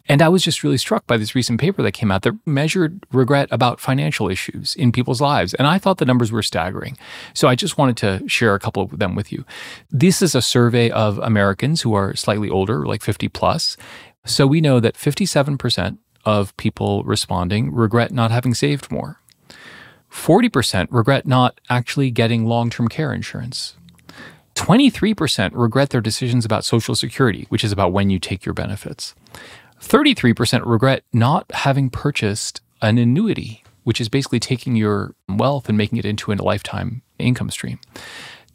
And 0.08 0.22
I 0.22 0.30
was 0.30 0.44
just 0.44 0.64
really 0.64 0.78
struck 0.78 1.08
by 1.08 1.18
this 1.18 1.36
recent 1.36 1.60
paper 1.62 1.82
that 1.84 1.94
came 1.94 2.12
out 2.12 2.24
that 2.24 2.38
measured 2.46 3.06
regret 3.14 3.48
about 3.52 3.80
financial 3.80 4.30
issues 4.30 4.76
in 4.76 4.92
people's 4.92 5.22
lives. 5.22 5.54
And 5.54 5.68
I 5.68 5.78
thought 5.78 6.00
the 6.00 6.06
numbers 6.06 6.32
were 6.32 6.44
staggering. 6.44 6.98
So 7.34 7.48
I 7.48 7.56
just 7.56 7.78
wanted 7.78 7.98
to 7.98 8.28
share 8.28 8.54
a 8.56 8.60
couple 8.60 8.84
of 8.84 9.00
them 9.00 9.16
with 9.16 9.32
you. 9.32 9.46
This 9.90 10.22
is 10.22 10.36
a 10.36 10.42
survey 10.42 10.90
of 10.90 11.18
Americans 11.20 11.82
who 11.82 11.94
are 11.94 12.16
slightly 12.16 12.50
older, 12.50 12.86
like 12.86 13.02
50 13.02 13.30
plus. 13.30 13.78
So 14.26 14.46
we 14.46 14.60
know 14.60 14.80
that 14.80 14.96
57% 14.96 15.98
of 16.26 16.56
people 16.58 17.04
responding 17.04 17.74
regret 17.74 18.12
not 18.12 18.32
having 18.32 18.54
saved 18.54 18.92
more. 18.92 19.20
40% 20.12 20.88
regret 20.92 21.26
not 21.26 21.62
actually 21.70 22.12
getting 22.12 22.46
long 22.46 22.70
term 22.70 22.90
care 22.90 23.14
insurance. 23.14 23.76
23% 24.62 25.54
regret 25.56 25.90
their 25.90 26.02
decisions 26.02 26.46
about 26.46 26.64
Social 26.64 26.94
Security, 26.94 27.48
which 27.50 27.64
is 27.64 27.72
about 27.72 27.92
when 27.92 28.12
you 28.12 28.20
take 28.20 28.46
your 28.46 28.54
benefits. 28.54 29.16
33% 29.82 30.62
regret 30.68 31.04
not 31.12 31.52
having 31.52 31.90
purchased 31.90 32.62
an 32.80 33.00
annuity, 33.00 33.64
which 33.86 34.00
is 34.00 34.08
basically 34.08 34.40
taking 34.40 34.76
your 34.76 35.16
wealth 35.28 35.68
and 35.68 35.80
making 35.80 35.98
it 35.98 36.06
into 36.06 36.32
a 36.32 36.36
lifetime 36.36 37.02
income 37.18 37.50
stream. 37.50 37.80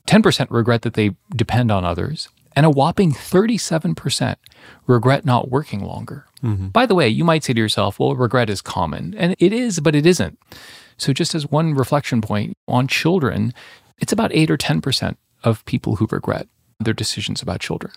10% 0.07 0.47
regret 0.49 0.83
that 0.83 0.95
they 0.95 1.16
depend 1.35 1.73
on 1.73 1.85
others. 1.85 2.29
And 2.55 2.64
a 2.64 2.71
whopping 2.71 3.11
37% 3.11 4.37
regret 4.87 5.25
not 5.25 5.51
working 5.51 5.81
longer. 5.81 6.25
Mm-hmm. 6.40 6.69
By 6.69 6.87
the 6.87 6.95
way, 6.95 7.09
you 7.09 7.25
might 7.25 7.42
say 7.42 7.53
to 7.53 7.61
yourself, 7.61 7.99
well, 7.99 8.14
regret 8.14 8.49
is 8.49 8.62
common. 8.62 9.12
And 9.19 9.35
it 9.40 9.53
is, 9.53 9.81
but 9.81 9.97
it 9.97 10.07
isn't. 10.07 10.38
So, 10.97 11.12
just 11.12 11.35
as 11.35 11.51
one 11.51 11.75
reflection 11.75 12.23
point 12.23 12.57
on 12.69 12.87
children, 12.87 13.53
it's 13.99 14.12
about 14.12 14.33
8 14.33 14.51
or 14.53 14.57
10% 14.57 15.16
of 15.47 15.65
people 15.65 15.97
who 15.97 16.07
regret 16.11 16.49
their 16.79 16.93
decisions 16.93 17.41
about 17.41 17.61
children. 17.61 17.93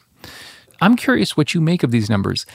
I'm 0.80 0.96
curious 0.96 1.36
what 1.36 1.54
you 1.54 1.60
make 1.60 1.84
of 1.84 1.92
these 1.92 2.10
numbers. 2.10 2.46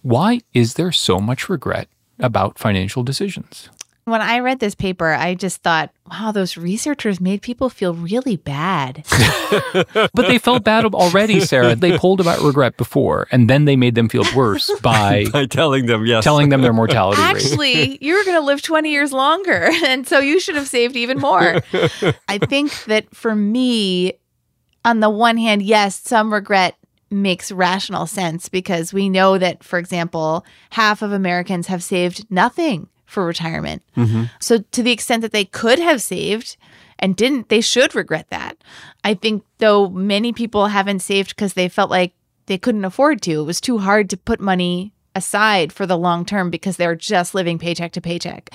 Why 0.00 0.40
is 0.54 0.74
there 0.74 0.92
so 0.92 1.18
much 1.18 1.48
regret 1.50 1.88
about 2.18 2.58
financial 2.58 3.02
decisions? 3.02 3.68
When 4.04 4.20
I 4.20 4.40
read 4.40 4.60
this 4.60 4.74
paper, 4.74 5.12
I 5.14 5.34
just 5.34 5.62
thought, 5.62 5.90
wow, 6.10 6.30
those 6.30 6.58
researchers 6.58 7.22
made 7.22 7.40
people 7.40 7.70
feel 7.70 7.94
really 7.94 8.36
bad. 8.36 9.04
But 9.94 10.26
they 10.28 10.38
felt 10.38 10.64
bad 10.64 10.84
already, 10.84 11.40
Sarah. 11.40 11.74
They 11.74 11.96
polled 11.96 12.20
about 12.20 12.40
regret 12.40 12.76
before, 12.76 13.26
and 13.30 13.48
then 13.48 13.64
they 13.64 13.76
made 13.76 13.94
them 13.94 14.08
feel 14.08 14.24
worse 14.34 14.70
by 14.82 15.26
By 15.32 15.46
telling 15.46 15.86
them 15.86 16.04
yes. 16.04 16.24
telling 16.24 16.48
them 16.50 16.62
their 16.62 16.72
mortality 16.72 17.20
rate. 17.20 17.28
Actually, 17.28 17.98
you're 18.04 18.24
going 18.24 18.36
to 18.36 18.44
live 18.44 18.62
20 18.62 18.90
years 18.90 19.12
longer. 19.12 19.70
And 19.86 20.06
so 20.06 20.18
you 20.18 20.40
should 20.40 20.56
have 20.56 20.68
saved 20.68 20.96
even 20.96 21.18
more. 21.18 21.62
I 22.28 22.38
think 22.38 22.84
that 22.84 23.14
for 23.14 23.34
me, 23.34 24.14
on 24.84 25.00
the 25.00 25.10
one 25.10 25.36
hand, 25.36 25.62
yes, 25.62 26.00
some 26.00 26.32
regret 26.32 26.76
makes 27.10 27.52
rational 27.52 28.06
sense 28.06 28.48
because 28.48 28.92
we 28.92 29.08
know 29.08 29.38
that, 29.38 29.62
for 29.62 29.78
example, 29.78 30.44
half 30.70 31.02
of 31.02 31.12
Americans 31.12 31.68
have 31.68 31.82
saved 31.82 32.30
nothing 32.30 32.88
for 33.06 33.24
retirement. 33.24 33.82
Mm-hmm. 33.96 34.24
So, 34.40 34.58
to 34.58 34.82
the 34.82 34.92
extent 34.92 35.22
that 35.22 35.32
they 35.32 35.44
could 35.44 35.78
have 35.78 36.02
saved 36.02 36.56
and 36.98 37.16
didn't, 37.16 37.48
they 37.48 37.60
should 37.60 37.94
regret 37.94 38.26
that. 38.30 38.56
I 39.04 39.14
think, 39.14 39.44
though, 39.58 39.88
many 39.88 40.32
people 40.32 40.66
haven't 40.66 41.00
saved 41.00 41.30
because 41.30 41.54
they 41.54 41.68
felt 41.68 41.90
like 41.90 42.14
they 42.46 42.58
couldn't 42.58 42.84
afford 42.84 43.22
to. 43.22 43.40
It 43.40 43.44
was 43.44 43.60
too 43.60 43.78
hard 43.78 44.10
to 44.10 44.16
put 44.16 44.40
money 44.40 44.92
aside 45.14 45.72
for 45.72 45.86
the 45.86 45.96
long 45.96 46.24
term 46.24 46.50
because 46.50 46.76
they're 46.76 46.96
just 46.96 47.34
living 47.34 47.58
paycheck 47.58 47.92
to 47.92 48.00
paycheck. 48.00 48.50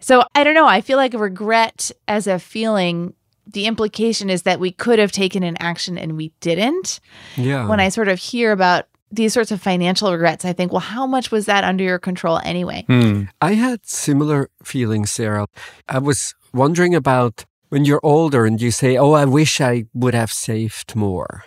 So, 0.00 0.24
I 0.34 0.44
don't 0.44 0.54
know. 0.54 0.66
I 0.66 0.80
feel 0.80 0.96
like 0.96 1.14
regret 1.14 1.92
as 2.08 2.26
a 2.26 2.38
feeling. 2.38 3.14
The 3.46 3.66
implication 3.66 4.30
is 4.30 4.42
that 4.42 4.60
we 4.60 4.70
could 4.72 4.98
have 4.98 5.12
taken 5.12 5.42
an 5.42 5.56
action 5.60 5.98
and 5.98 6.16
we 6.16 6.32
didn't 6.40 7.00
Yeah. 7.36 7.66
when 7.68 7.80
I 7.80 7.88
sort 7.88 8.08
of 8.08 8.18
hear 8.18 8.52
about 8.52 8.84
these 9.12 9.32
sorts 9.32 9.50
of 9.50 9.60
financial 9.60 10.12
regrets, 10.12 10.44
I 10.44 10.52
think, 10.52 10.70
well, 10.72 10.80
how 10.80 11.04
much 11.06 11.32
was 11.32 11.46
that 11.46 11.64
under 11.64 11.82
your 11.82 11.98
control 11.98 12.40
anyway? 12.44 12.84
Hmm. 12.86 13.24
I 13.40 13.54
had 13.54 13.80
similar 13.84 14.50
feelings, 14.62 15.10
Sarah. 15.10 15.48
I 15.88 15.98
was 15.98 16.32
wondering 16.52 16.94
about 16.94 17.44
when 17.70 17.84
you're 17.84 18.00
older 18.04 18.46
and 18.46 18.60
you 18.62 18.70
say, 18.70 18.96
Oh, 18.96 19.12
I 19.12 19.24
wish 19.24 19.60
I 19.60 19.84
would 19.94 20.14
have 20.14 20.30
saved 20.32 20.94
more. 20.94 21.44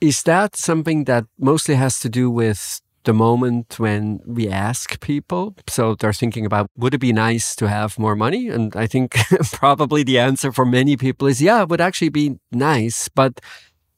Is 0.00 0.22
that 0.24 0.56
something 0.56 1.04
that 1.04 1.26
mostly 1.38 1.76
has 1.76 2.00
to 2.00 2.08
do 2.08 2.28
with 2.30 2.80
the 3.04 3.12
moment 3.12 3.78
when 3.78 4.20
we 4.26 4.48
ask 4.48 5.00
people? 5.00 5.54
So 5.68 5.94
they're 5.94 6.12
thinking 6.12 6.46
about, 6.46 6.70
would 6.76 6.94
it 6.94 6.98
be 6.98 7.12
nice 7.12 7.56
to 7.56 7.68
have 7.68 7.98
more 7.98 8.16
money? 8.16 8.48
And 8.48 8.74
I 8.76 8.86
think 8.86 9.16
probably 9.52 10.02
the 10.02 10.18
answer 10.18 10.52
for 10.52 10.64
many 10.64 10.96
people 10.96 11.28
is, 11.28 11.40
yeah, 11.40 11.62
it 11.62 11.68
would 11.68 11.80
actually 11.80 12.10
be 12.10 12.38
nice. 12.52 13.08
But 13.08 13.40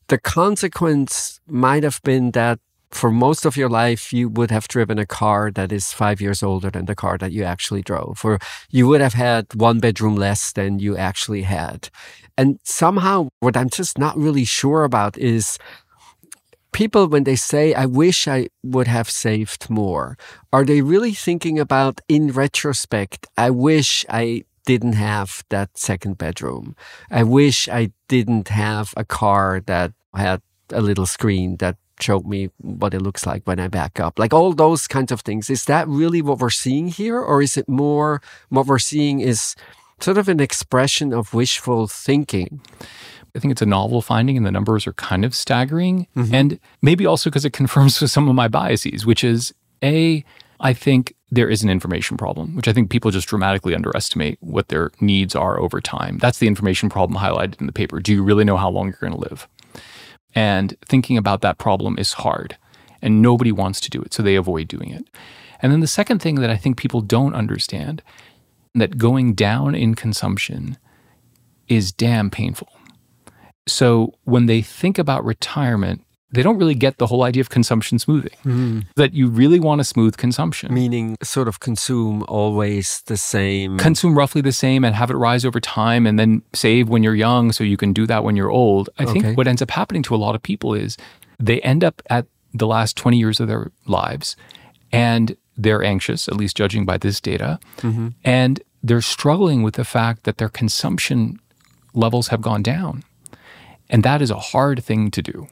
the 0.08 0.18
consequence 0.18 1.40
might 1.46 1.82
have 1.82 2.00
been 2.02 2.32
that 2.32 2.58
for 2.92 3.10
most 3.10 3.46
of 3.46 3.56
your 3.56 3.70
life, 3.70 4.12
you 4.12 4.28
would 4.28 4.50
have 4.50 4.68
driven 4.68 4.98
a 4.98 5.06
car 5.06 5.50
that 5.50 5.72
is 5.72 5.92
five 5.92 6.20
years 6.20 6.42
older 6.42 6.70
than 6.70 6.84
the 6.84 6.94
car 6.94 7.16
that 7.18 7.32
you 7.32 7.42
actually 7.42 7.82
drove, 7.82 8.20
or 8.24 8.38
you 8.70 8.86
would 8.86 9.00
have 9.00 9.14
had 9.14 9.46
one 9.54 9.80
bedroom 9.80 10.14
less 10.14 10.52
than 10.52 10.78
you 10.78 10.96
actually 10.96 11.42
had. 11.42 11.88
And 12.36 12.58
somehow, 12.64 13.28
what 13.40 13.56
I'm 13.56 13.70
just 13.70 13.98
not 13.98 14.16
really 14.16 14.44
sure 14.44 14.84
about 14.84 15.16
is 15.18 15.58
people, 16.72 17.06
when 17.06 17.24
they 17.24 17.36
say, 17.36 17.74
I 17.74 17.86
wish 17.86 18.26
I 18.26 18.48
would 18.62 18.88
have 18.88 19.08
saved 19.08 19.70
more, 19.70 20.16
are 20.52 20.64
they 20.64 20.82
really 20.82 21.12
thinking 21.12 21.58
about, 21.58 22.00
in 22.08 22.32
retrospect, 22.32 23.26
I 23.36 23.50
wish 23.50 24.04
I 24.08 24.44
didn't 24.64 24.94
have 24.94 25.44
that 25.48 25.76
second 25.76 26.18
bedroom. 26.18 26.76
I 27.10 27.24
wish 27.24 27.68
I 27.68 27.92
didn't 28.08 28.48
have 28.48 28.94
a 28.96 29.04
car 29.04 29.60
that 29.66 29.92
had 30.14 30.40
a 30.70 30.80
little 30.80 31.06
screen 31.06 31.56
that 31.56 31.76
showed 32.00 32.26
me 32.26 32.48
what 32.58 32.94
it 32.94 33.02
looks 33.02 33.26
like 33.26 33.46
when 33.46 33.60
I 33.60 33.68
back 33.68 34.00
up. 34.00 34.18
Like 34.18 34.32
all 34.32 34.52
those 34.52 34.86
kinds 34.86 35.12
of 35.12 35.20
things. 35.20 35.50
Is 35.50 35.64
that 35.66 35.88
really 35.88 36.22
what 36.22 36.38
we're 36.38 36.50
seeing 36.50 36.88
here? 36.88 37.20
Or 37.20 37.42
is 37.42 37.56
it 37.56 37.68
more 37.68 38.20
what 38.48 38.66
we're 38.66 38.78
seeing 38.78 39.20
is 39.20 39.54
sort 40.00 40.18
of 40.18 40.28
an 40.28 40.40
expression 40.40 41.12
of 41.12 41.34
wishful 41.34 41.86
thinking? 41.86 42.60
I 43.34 43.38
think 43.38 43.52
it's 43.52 43.62
a 43.62 43.66
novel 43.66 44.02
finding, 44.02 44.36
and 44.36 44.44
the 44.44 44.50
numbers 44.50 44.86
are 44.86 44.92
kind 44.94 45.24
of 45.24 45.34
staggering. 45.34 46.06
Mm-hmm. 46.16 46.34
And 46.34 46.60
maybe 46.82 47.06
also 47.06 47.30
because 47.30 47.44
it 47.44 47.50
confirms 47.52 48.00
with 48.00 48.10
some 48.10 48.28
of 48.28 48.34
my 48.34 48.48
biases, 48.48 49.06
which 49.06 49.24
is 49.24 49.54
A, 49.82 50.24
I 50.60 50.72
think 50.72 51.14
there 51.30 51.48
is 51.48 51.62
an 51.62 51.70
information 51.70 52.16
problem, 52.16 52.54
which 52.54 52.68
I 52.68 52.72
think 52.72 52.90
people 52.90 53.10
just 53.10 53.28
dramatically 53.28 53.74
underestimate 53.74 54.38
what 54.40 54.68
their 54.68 54.92
needs 55.00 55.34
are 55.34 55.58
over 55.58 55.80
time. 55.80 56.18
That's 56.18 56.38
the 56.38 56.46
information 56.46 56.88
problem 56.88 57.18
highlighted 57.18 57.60
in 57.60 57.66
the 57.66 57.72
paper. 57.72 58.00
Do 58.00 58.12
you 58.12 58.22
really 58.22 58.44
know 58.44 58.58
how 58.58 58.70
long 58.70 58.86
you're 58.86 58.98
going 59.00 59.14
to 59.14 59.28
live? 59.28 59.48
And 60.34 60.76
thinking 60.86 61.16
about 61.16 61.40
that 61.40 61.58
problem 61.58 61.98
is 61.98 62.12
hard, 62.14 62.56
and 63.00 63.22
nobody 63.22 63.50
wants 63.50 63.80
to 63.80 63.90
do 63.90 64.00
it, 64.02 64.12
so 64.14 64.22
they 64.22 64.36
avoid 64.36 64.68
doing 64.68 64.90
it. 64.90 65.06
And 65.60 65.72
then 65.72 65.80
the 65.80 65.86
second 65.86 66.20
thing 66.20 66.36
that 66.36 66.50
I 66.50 66.56
think 66.56 66.76
people 66.76 67.00
don't 67.00 67.34
understand 67.34 68.02
that 68.74 68.98
going 68.98 69.34
down 69.34 69.74
in 69.74 69.94
consumption 69.94 70.76
is 71.68 71.92
damn 71.92 72.30
painful. 72.30 72.68
So 73.66 74.14
when 74.24 74.46
they 74.46 74.62
think 74.62 74.98
about 74.98 75.24
retirement, 75.24 76.04
they 76.32 76.42
don't 76.42 76.58
really 76.58 76.74
get 76.74 76.96
the 76.96 77.06
whole 77.06 77.22
idea 77.24 77.42
of 77.42 77.50
consumption 77.50 77.98
smoothing. 77.98 78.32
Mm-hmm. 78.44 78.80
That 78.96 79.12
you 79.12 79.28
really 79.28 79.60
want 79.60 79.80
to 79.80 79.84
smooth 79.84 80.16
consumption. 80.16 80.72
Meaning, 80.72 81.16
sort 81.22 81.46
of 81.46 81.60
consume 81.60 82.24
always 82.26 83.02
the 83.06 83.18
same. 83.18 83.76
Consume 83.78 84.16
roughly 84.16 84.40
the 84.40 84.52
same 84.52 84.82
and 84.82 84.94
have 84.94 85.10
it 85.10 85.16
rise 85.16 85.44
over 85.44 85.60
time 85.60 86.06
and 86.06 86.18
then 86.18 86.42
save 86.54 86.88
when 86.88 87.02
you're 87.02 87.14
young 87.14 87.52
so 87.52 87.62
you 87.64 87.76
can 87.76 87.92
do 87.92 88.06
that 88.06 88.24
when 88.24 88.34
you're 88.34 88.50
old. 88.50 88.88
I 88.98 89.04
Okay. 89.04 89.20
think 89.20 89.36
what 89.36 89.46
ends 89.46 89.60
up 89.60 89.70
happening 89.70 90.02
to 90.04 90.14
a 90.14 90.16
lot 90.16 90.34
of 90.34 90.42
people 90.42 90.72
is 90.74 90.96
they 91.38 91.60
end 91.60 91.84
up 91.84 92.00
at 92.08 92.26
the 92.54 92.66
last 92.66 92.96
20 92.96 93.18
years 93.18 93.38
of 93.38 93.48
their 93.48 93.70
lives 93.86 94.34
and 94.90 95.36
they're 95.56 95.84
anxious, 95.84 96.28
at 96.28 96.36
least 96.36 96.56
judging 96.56 96.86
by 96.86 96.96
this 96.96 97.20
data, 97.20 97.58
mm-hmm. 97.78 98.08
and 98.24 98.62
they're 98.82 99.02
struggling 99.02 99.62
with 99.62 99.74
the 99.74 99.84
fact 99.84 100.24
that 100.24 100.38
their 100.38 100.48
consumption 100.48 101.38
levels 101.94 102.28
have 102.28 102.40
gone 102.40 102.62
down. 102.62 103.04
And 103.90 104.02
that 104.02 104.22
is 104.22 104.30
a 104.30 104.38
hard 104.38 104.82
thing 104.82 105.10
to 105.10 105.22
do. 105.22 105.46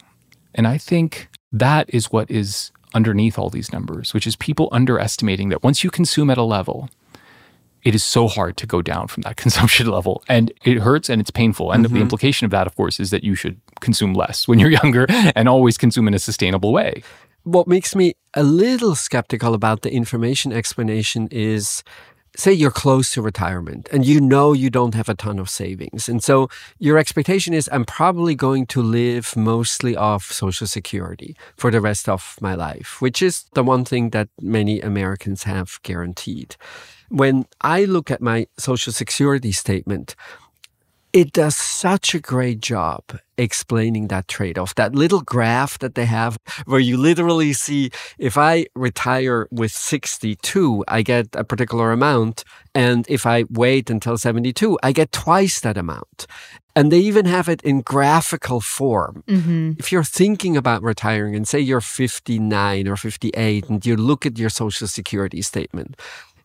And 0.55 0.67
I 0.67 0.79
think 0.79 1.29
that 1.53 1.93
is 1.93 2.11
what 2.13 2.31
is 2.31 2.73
underneath 2.95 3.39
all 3.39 3.51
these 3.51 3.73
numbers, 3.73 4.13
which 4.15 4.27
is 4.27 4.37
people 4.37 4.69
underestimating 4.73 5.49
that 5.51 5.63
once 5.63 5.85
you 5.85 5.91
consume 5.91 6.31
at 6.31 6.39
a 6.39 6.43
level, 6.43 6.89
it 7.83 7.95
is 7.95 8.03
so 8.05 8.29
hard 8.29 8.57
to 8.59 8.67
go 8.67 8.83
down 8.83 9.07
from 9.09 9.23
that 9.23 9.37
consumption 9.45 9.87
level. 9.87 10.23
And 10.29 10.53
it 10.65 10.79
hurts 10.79 11.09
and 11.09 11.21
it's 11.21 11.31
painful. 11.31 11.73
And 11.73 11.85
the 11.85 11.89
mm-hmm. 11.89 11.99
implication 11.99 12.45
of 12.45 12.51
that, 12.51 12.67
of 12.67 12.77
course, 12.77 13.01
is 13.01 13.11
that 13.11 13.25
you 13.25 13.35
should 13.35 13.61
consume 13.81 14.15
less 14.15 14.49
when 14.49 14.59
you're 14.59 14.71
younger 14.83 15.07
and 15.09 15.49
always 15.49 15.79
consume 15.79 16.09
in 16.09 16.15
a 16.15 16.19
sustainable 16.19 16.73
way. 16.73 17.03
what 17.45 17.67
makes 17.67 17.95
me 17.95 18.15
a 18.35 18.43
little 18.43 18.95
skeptical 18.95 19.55
about 19.55 19.83
the 19.83 19.93
information 19.93 20.53
explanation 20.53 21.27
is 21.31 21.83
say 22.37 22.53
you're 22.53 22.71
close 22.71 23.11
to 23.13 23.23
retirement 23.23 23.89
and 23.93 24.07
you 24.07 24.21
know 24.21 24.53
you 24.53 24.71
don't 24.71 24.95
have 24.95 25.09
a 25.09 25.15
ton 25.15 25.39
of 25.39 25.51
savings. 25.51 26.09
And 26.09 26.23
so 26.23 26.49
your 26.79 26.99
expectation 26.99 27.55
is 27.55 27.69
I'm 27.73 27.85
probably 27.85 28.35
going 28.35 28.67
to 28.67 28.83
live 28.83 29.37
mostly 29.37 29.97
off 29.97 30.31
Social 30.33 30.67
Security 30.67 31.37
for 31.57 31.71
the 31.71 31.81
rest 31.81 32.09
of 32.09 32.37
my 32.41 32.55
life, 32.55 33.01
which 33.01 33.23
is 33.23 33.45
the 33.55 33.65
one 33.65 33.85
thing 33.85 34.11
that 34.11 34.29
many 34.41 34.81
Americans 34.81 35.45
have 35.45 35.81
guaranteed. 35.83 36.57
When 37.09 37.47
I 37.61 37.85
look 37.85 38.11
at 38.11 38.21
my 38.21 38.47
Social 38.57 38.93
Security 38.93 39.53
statement, 39.53 40.15
it 41.13 41.33
does 41.33 41.57
such 41.57 42.15
a 42.15 42.21
great 42.21 42.61
job 42.61 43.03
explaining 43.37 44.09
that 44.09 44.29
trade 44.29 44.59
off. 44.59 44.75
That 44.75 44.95
little 44.95 45.23
graph 45.23 45.79
that 45.79 45.95
they 45.95 46.05
have, 46.05 46.37
where 46.67 46.81
you 46.81 46.97
literally 46.97 47.53
see 47.53 47.91
if 48.19 48.37
I 48.37 48.67
retire 48.75 49.49
with 49.51 49.73
62, 49.73 50.85
I 50.87 51.03
get 51.03 51.29
a 51.35 51.45
particular 51.45 51.91
amount. 51.91 52.45
And 52.75 53.07
if 53.09 53.27
I 53.27 53.45
wait 53.51 53.91
until 53.91 54.19
72, 54.19 54.79
I 54.83 54.93
get 54.93 55.11
twice 55.11 55.61
that 55.61 55.77
amount. 55.77 56.27
And 56.77 56.93
they 56.93 57.01
even 57.01 57.27
have 57.27 57.49
it 57.49 57.63
in 57.63 57.81
graphical 57.81 58.61
form. 58.61 59.25
Mm-hmm. 59.27 59.73
If 59.79 59.91
you're 59.91 60.05
thinking 60.05 60.57
about 60.57 60.83
retiring 60.83 61.35
and 61.35 61.49
say 61.49 61.59
you're 61.59 61.81
59 61.81 62.87
or 62.87 62.97
58 62.97 63.69
and 63.69 63.85
you 63.85 63.97
look 63.97 64.25
at 64.25 64.39
your 64.39 64.51
social 64.51 64.87
security 64.87 65.43
statement, 65.43 65.97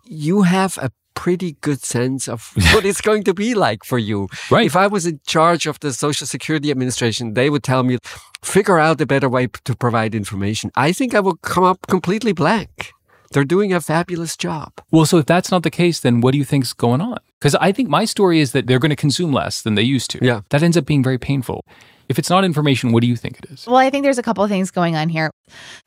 you 0.05 0.43
have 0.43 0.77
a 0.79 0.91
pretty 1.15 1.53
good 1.61 1.83
sense 1.83 2.27
of 2.27 2.51
what 2.73 2.85
it's 2.85 3.01
going 3.01 3.23
to 3.23 3.33
be 3.33 3.55
like 3.55 3.83
for 3.83 3.97
you. 3.97 4.27
Right. 4.51 4.65
If 4.65 4.75
I 4.75 4.87
was 4.87 5.05
in 5.05 5.19
charge 5.25 5.65
of 5.65 5.79
the 5.79 5.93
Social 5.93 6.27
Security 6.27 6.71
Administration, 6.71 7.33
they 7.33 7.49
would 7.49 7.63
tell 7.63 7.83
me, 7.83 7.97
figure 8.43 8.77
out 8.77 9.01
a 9.01 9.05
better 9.05 9.29
way 9.29 9.47
to 9.47 9.75
provide 9.75 10.13
information. 10.13 10.71
I 10.75 10.91
think 10.91 11.15
I 11.15 11.19
will 11.19 11.37
come 11.37 11.63
up 11.63 11.87
completely 11.87 12.33
blank. 12.33 12.93
They're 13.31 13.43
doing 13.43 13.73
a 13.73 13.81
fabulous 13.81 14.37
job. 14.37 14.71
Well, 14.91 15.05
so 15.05 15.17
if 15.17 15.25
that's 15.25 15.51
not 15.51 15.63
the 15.63 15.71
case, 15.71 15.99
then 15.99 16.21
what 16.21 16.31
do 16.31 16.37
you 16.37 16.45
think's 16.45 16.73
going 16.73 17.01
on? 17.01 17.17
Because 17.39 17.55
I 17.55 17.71
think 17.71 17.89
my 17.89 18.05
story 18.05 18.39
is 18.39 18.51
that 18.53 18.67
they're 18.67 18.79
going 18.79 18.91
to 18.91 18.95
consume 18.95 19.33
less 19.33 19.61
than 19.61 19.75
they 19.75 19.81
used 19.81 20.09
to. 20.11 20.19
Yeah. 20.21 20.41
That 20.51 20.63
ends 20.63 20.77
up 20.77 20.85
being 20.85 21.03
very 21.03 21.17
painful. 21.17 21.61
If 22.07 22.19
it's 22.19 22.29
not 22.29 22.45
information, 22.45 22.91
what 22.91 23.01
do 23.01 23.07
you 23.07 23.15
think 23.15 23.39
it 23.39 23.49
is? 23.49 23.65
Well, 23.65 23.77
I 23.77 23.89
think 23.89 24.03
there's 24.03 24.19
a 24.19 24.23
couple 24.23 24.43
of 24.43 24.49
things 24.49 24.69
going 24.69 24.95
on 24.95 25.09
here. 25.09 25.31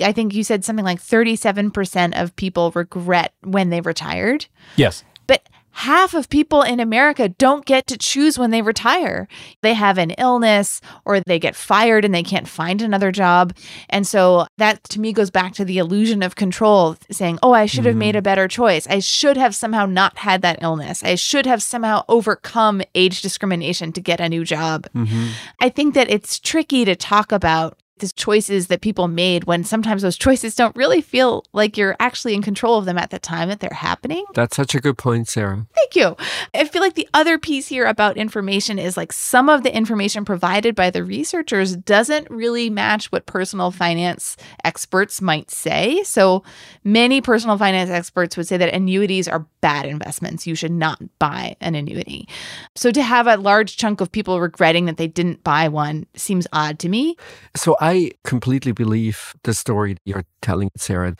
I 0.00 0.12
think 0.12 0.34
you 0.34 0.42
said 0.42 0.64
something 0.64 0.84
like 0.84 1.00
37% 1.00 2.20
of 2.20 2.34
people 2.36 2.72
regret 2.72 3.32
when 3.44 3.70
they 3.70 3.80
retired. 3.80 4.46
Yes. 4.76 5.04
But 5.28 5.48
half 5.70 6.12
of 6.12 6.28
people 6.28 6.62
in 6.62 6.80
America 6.80 7.28
don't 7.28 7.64
get 7.64 7.86
to 7.86 7.96
choose 7.96 8.36
when 8.36 8.50
they 8.50 8.62
retire. 8.62 9.28
They 9.62 9.74
have 9.74 9.96
an 9.96 10.10
illness 10.12 10.80
or 11.04 11.20
they 11.20 11.38
get 11.38 11.54
fired 11.54 12.04
and 12.04 12.12
they 12.12 12.24
can't 12.24 12.48
find 12.48 12.82
another 12.82 13.12
job. 13.12 13.56
And 13.88 14.04
so 14.04 14.48
that 14.56 14.82
to 14.88 14.98
me 14.98 15.12
goes 15.12 15.30
back 15.30 15.52
to 15.52 15.64
the 15.64 15.78
illusion 15.78 16.24
of 16.24 16.34
control, 16.34 16.96
saying, 17.12 17.38
oh, 17.44 17.52
I 17.52 17.66
should 17.66 17.84
have 17.84 17.92
mm-hmm. 17.92 18.00
made 18.00 18.16
a 18.16 18.22
better 18.22 18.48
choice. 18.48 18.88
I 18.88 18.98
should 18.98 19.36
have 19.36 19.54
somehow 19.54 19.86
not 19.86 20.18
had 20.18 20.42
that 20.42 20.58
illness. 20.62 21.04
I 21.04 21.14
should 21.14 21.46
have 21.46 21.62
somehow 21.62 22.04
overcome 22.08 22.82
age 22.96 23.22
discrimination 23.22 23.92
to 23.92 24.00
get 24.00 24.20
a 24.20 24.28
new 24.28 24.44
job. 24.44 24.88
Mm-hmm. 24.96 25.28
I 25.60 25.68
think 25.68 25.94
that 25.94 26.10
it's 26.10 26.40
tricky 26.40 26.86
to 26.86 26.96
talk 26.96 27.30
about 27.30 27.78
the 27.98 28.08
choices 28.08 28.68
that 28.68 28.80
people 28.80 29.08
made 29.08 29.44
when 29.44 29.64
sometimes 29.64 30.02
those 30.02 30.16
choices 30.16 30.54
don't 30.54 30.74
really 30.76 31.00
feel 31.00 31.44
like 31.52 31.76
you're 31.76 31.96
actually 32.00 32.34
in 32.34 32.42
control 32.42 32.76
of 32.78 32.84
them 32.84 32.98
at 32.98 33.10
the 33.10 33.18
time 33.18 33.48
that 33.48 33.60
they're 33.60 33.70
happening. 33.72 34.24
That's 34.34 34.56
such 34.56 34.74
a 34.74 34.80
good 34.80 34.98
point, 34.98 35.28
Sarah. 35.28 35.66
Thank 35.74 35.96
you. 35.96 36.16
I 36.54 36.64
feel 36.64 36.82
like 36.82 36.94
the 36.94 37.08
other 37.14 37.38
piece 37.38 37.68
here 37.68 37.86
about 37.86 38.16
information 38.16 38.78
is 38.78 38.96
like 38.96 39.12
some 39.12 39.48
of 39.48 39.62
the 39.62 39.74
information 39.74 40.24
provided 40.24 40.74
by 40.74 40.90
the 40.90 41.04
researchers 41.04 41.76
doesn't 41.76 42.30
really 42.30 42.70
match 42.70 43.10
what 43.12 43.26
personal 43.26 43.70
finance 43.70 44.36
experts 44.64 45.20
might 45.20 45.50
say. 45.50 46.02
So 46.04 46.42
many 46.84 47.20
personal 47.20 47.58
finance 47.58 47.90
experts 47.90 48.36
would 48.36 48.46
say 48.46 48.56
that 48.56 48.74
annuities 48.74 49.28
are 49.28 49.46
bad 49.60 49.86
investments. 49.86 50.46
You 50.46 50.54
should 50.54 50.72
not 50.72 51.00
buy 51.18 51.56
an 51.60 51.74
annuity. 51.74 52.28
So 52.74 52.90
to 52.90 53.02
have 53.02 53.26
a 53.26 53.36
large 53.36 53.76
chunk 53.76 54.00
of 54.00 54.12
people 54.12 54.40
regretting 54.40 54.86
that 54.86 54.96
they 54.96 55.08
didn't 55.08 55.42
buy 55.44 55.68
one 55.68 56.06
seems 56.14 56.46
odd 56.52 56.78
to 56.80 56.88
me. 56.88 57.16
So 57.56 57.76
I 57.80 57.87
completely 58.24 58.72
believe 58.72 59.34
the 59.42 59.54
story 59.54 59.96
you're 60.04 60.24
telling, 60.40 60.70
Sarah. 60.76 61.16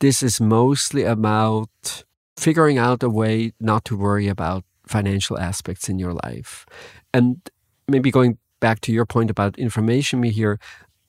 This 0.00 0.22
is 0.22 0.40
mostly 0.40 1.04
about 1.04 2.04
figuring 2.36 2.78
out 2.78 3.02
a 3.02 3.08
way 3.08 3.52
not 3.60 3.84
to 3.86 3.96
worry 3.96 4.28
about 4.28 4.64
financial 4.86 5.38
aspects 5.38 5.88
in 5.88 5.98
your 5.98 6.14
life. 6.24 6.66
And 7.14 7.40
maybe 7.88 8.10
going 8.10 8.38
back 8.60 8.80
to 8.80 8.92
your 8.92 9.06
point 9.06 9.30
about 9.30 9.58
information 9.58 10.22
Mihir, 10.22 10.58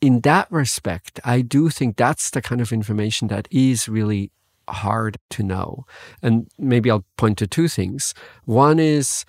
in 0.01 0.21
that 0.21 0.51
respect, 0.51 1.19
I 1.23 1.41
do 1.41 1.69
think 1.69 1.97
that's 1.97 2.29
the 2.29 2.41
kind 2.41 2.61
of 2.61 2.71
information 2.71 3.27
that 3.29 3.47
is 3.51 3.89
really 3.89 4.31
hard 4.69 5.17
to 5.31 5.43
know. 5.43 5.85
And 6.21 6.47
maybe 6.57 6.91
I'll 6.91 7.05
point 7.17 7.37
to 7.39 7.47
two 7.47 7.67
things. 7.67 8.13
One 8.45 8.79
is 8.79 9.25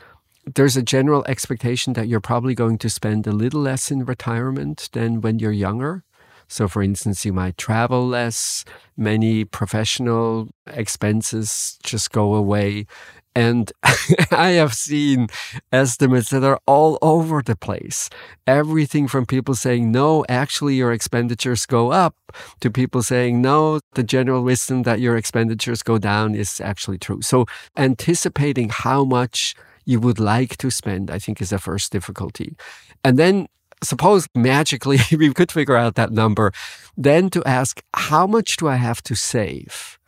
there's 0.55 0.77
a 0.77 0.83
general 0.83 1.25
expectation 1.27 1.93
that 1.95 2.09
you're 2.09 2.21
probably 2.21 2.55
going 2.55 2.79
to 2.79 2.91
spend 2.91 3.27
a 3.27 3.33
little 3.33 3.61
less 3.61 3.91
in 3.91 4.05
retirement 4.05 4.89
than 4.93 5.21
when 5.21 5.39
you're 5.39 5.53
younger. 5.53 6.05
So, 6.51 6.67
for 6.67 6.83
instance, 6.83 7.27
you 7.27 7.33
might 7.33 7.59
travel 7.59 8.07
less, 8.07 8.65
many 8.97 9.45
professional 9.45 10.49
expenses 10.67 11.79
just 11.83 12.11
go 12.11 12.35
away. 12.35 12.87
And 13.35 13.71
I 14.31 14.51
have 14.53 14.73
seen 14.73 15.29
estimates 15.71 16.31
that 16.31 16.43
are 16.43 16.59
all 16.67 16.99
over 17.03 17.43
the 17.43 17.55
place. 17.55 18.09
Everything 18.47 19.07
from 19.09 19.27
people 19.27 19.55
saying, 19.55 19.93
no, 19.93 20.25
actually, 20.29 20.77
your 20.77 20.91
expenditures 20.91 21.67
go 21.67 21.93
up, 21.93 22.17
to 22.61 22.71
people 22.71 23.03
saying, 23.03 23.43
no, 23.43 23.81
the 23.93 24.03
general 24.03 24.43
wisdom 24.43 24.85
that 24.85 25.01
your 25.01 25.17
expenditures 25.17 25.83
go 25.83 25.99
down 25.99 26.35
is 26.35 26.61
actually 26.63 26.99
true. 26.99 27.21
So, 27.21 27.45
anticipating 27.77 28.71
how 28.71 29.05
much 29.05 29.55
you 29.89 29.99
would 29.99 30.21
like 30.21 30.59
to 30.59 30.71
spend, 30.71 31.11
I 31.11 31.19
think, 31.19 31.41
is 31.41 31.49
the 31.49 31.59
first 31.59 31.91
difficulty. 31.91 32.55
And 33.03 33.19
then 33.19 33.47
suppose 33.83 34.29
magically 34.35 34.99
we 35.17 35.33
could 35.33 35.51
figure 35.51 35.77
out 35.77 35.95
that 35.95 36.13
number, 36.13 36.53
then 36.95 37.31
to 37.31 37.43
ask, 37.45 37.83
how 37.95 38.27
much 38.27 38.59
do 38.59 38.69
I 38.69 38.77
have 38.77 39.03
to 39.05 39.15
save 39.15 39.99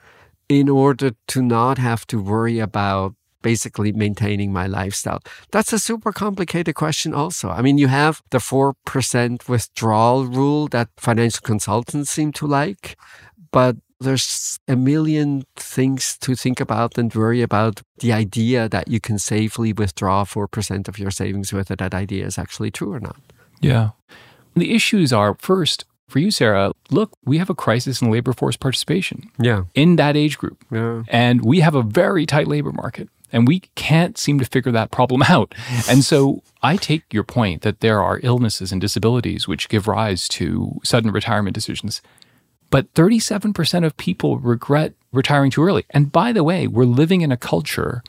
in 0.50 0.68
order 0.68 1.12
to 1.28 1.40
not 1.40 1.78
have 1.78 2.06
to 2.08 2.22
worry 2.22 2.58
about 2.58 3.14
basically 3.40 3.90
maintaining 3.92 4.52
my 4.52 4.66
lifestyle? 4.66 5.20
That's 5.50 5.72
a 5.72 5.78
super 5.78 6.12
complicated 6.12 6.74
question, 6.74 7.14
also. 7.14 7.48
I 7.48 7.62
mean, 7.62 7.78
you 7.78 7.88
have 7.88 8.20
the 8.30 8.38
4% 8.38 9.48
withdrawal 9.48 10.26
rule 10.26 10.68
that 10.68 10.88
financial 10.98 11.40
consultants 11.42 12.10
seem 12.10 12.32
to 12.32 12.46
like, 12.46 12.98
but 13.50 13.76
there's 14.00 14.58
a 14.66 14.76
million 14.76 15.44
things 15.56 16.16
to 16.18 16.34
think 16.34 16.60
about 16.60 16.96
and 16.98 17.14
worry 17.14 17.42
about 17.42 17.82
the 17.98 18.12
idea 18.12 18.68
that 18.68 18.88
you 18.88 19.00
can 19.00 19.18
safely 19.18 19.72
withdraw 19.72 20.24
4% 20.24 20.88
of 20.88 20.98
your 20.98 21.10
savings, 21.10 21.52
whether 21.52 21.76
that 21.76 21.94
idea 21.94 22.26
is 22.26 22.38
actually 22.38 22.70
true 22.70 22.92
or 22.92 23.00
not. 23.00 23.16
Yeah. 23.60 23.90
The 24.54 24.74
issues 24.74 25.12
are 25.12 25.34
first, 25.38 25.84
for 26.08 26.18
you, 26.18 26.30
Sarah, 26.30 26.72
look, 26.90 27.10
we 27.24 27.38
have 27.38 27.50
a 27.50 27.54
crisis 27.54 28.00
in 28.02 28.10
labor 28.10 28.32
force 28.32 28.56
participation 28.56 29.30
Yeah. 29.38 29.64
in 29.74 29.96
that 29.96 30.16
age 30.16 30.38
group. 30.38 30.64
Yeah. 30.70 31.02
And 31.08 31.44
we 31.44 31.60
have 31.60 31.74
a 31.74 31.82
very 31.82 32.26
tight 32.26 32.48
labor 32.48 32.72
market. 32.72 33.08
And 33.32 33.46
we 33.46 33.60
can't 33.76 34.18
seem 34.18 34.40
to 34.40 34.44
figure 34.44 34.72
that 34.72 34.90
problem 34.90 35.22
out. 35.28 35.54
And 35.88 36.02
so 36.04 36.42
I 36.62 36.76
take 36.76 37.04
your 37.12 37.22
point 37.22 37.62
that 37.62 37.78
there 37.80 38.02
are 38.02 38.18
illnesses 38.24 38.72
and 38.72 38.80
disabilities 38.80 39.46
which 39.46 39.68
give 39.68 39.86
rise 39.86 40.26
to 40.30 40.80
sudden 40.82 41.12
retirement 41.12 41.54
decisions. 41.54 42.02
But 42.70 42.92
37% 42.94 43.84
of 43.84 43.96
people 43.96 44.38
regret 44.38 44.94
retiring 45.12 45.50
too 45.50 45.62
early. 45.62 45.84
And 45.90 46.12
by 46.12 46.32
the 46.32 46.44
way, 46.44 46.66
we're 46.66 46.84
living 46.84 47.20
in 47.20 47.32
a 47.32 47.36
culture 47.36 48.02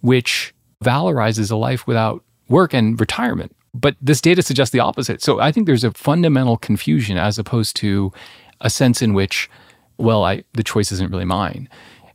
which 0.00 0.52
valorizes 0.82 1.50
a 1.50 1.56
life 1.56 1.86
without 1.86 2.24
work 2.48 2.74
and 2.74 2.98
retirement. 2.98 3.54
But 3.74 3.96
this 4.02 4.20
data 4.20 4.42
suggests 4.42 4.72
the 4.72 4.80
opposite. 4.80 5.22
So 5.22 5.40
I 5.40 5.52
think 5.52 5.66
there's 5.66 5.84
a 5.84 5.92
fundamental 5.92 6.56
confusion 6.56 7.16
as 7.16 7.38
opposed 7.38 7.76
to 7.76 8.12
a 8.60 8.68
sense 8.68 9.00
in 9.00 9.14
which, 9.14 9.48
well, 9.96 10.24
I, 10.24 10.44
the 10.52 10.62
choice 10.62 10.92
isn't 10.92 11.10
really 11.10 11.24
mine. 11.24 11.68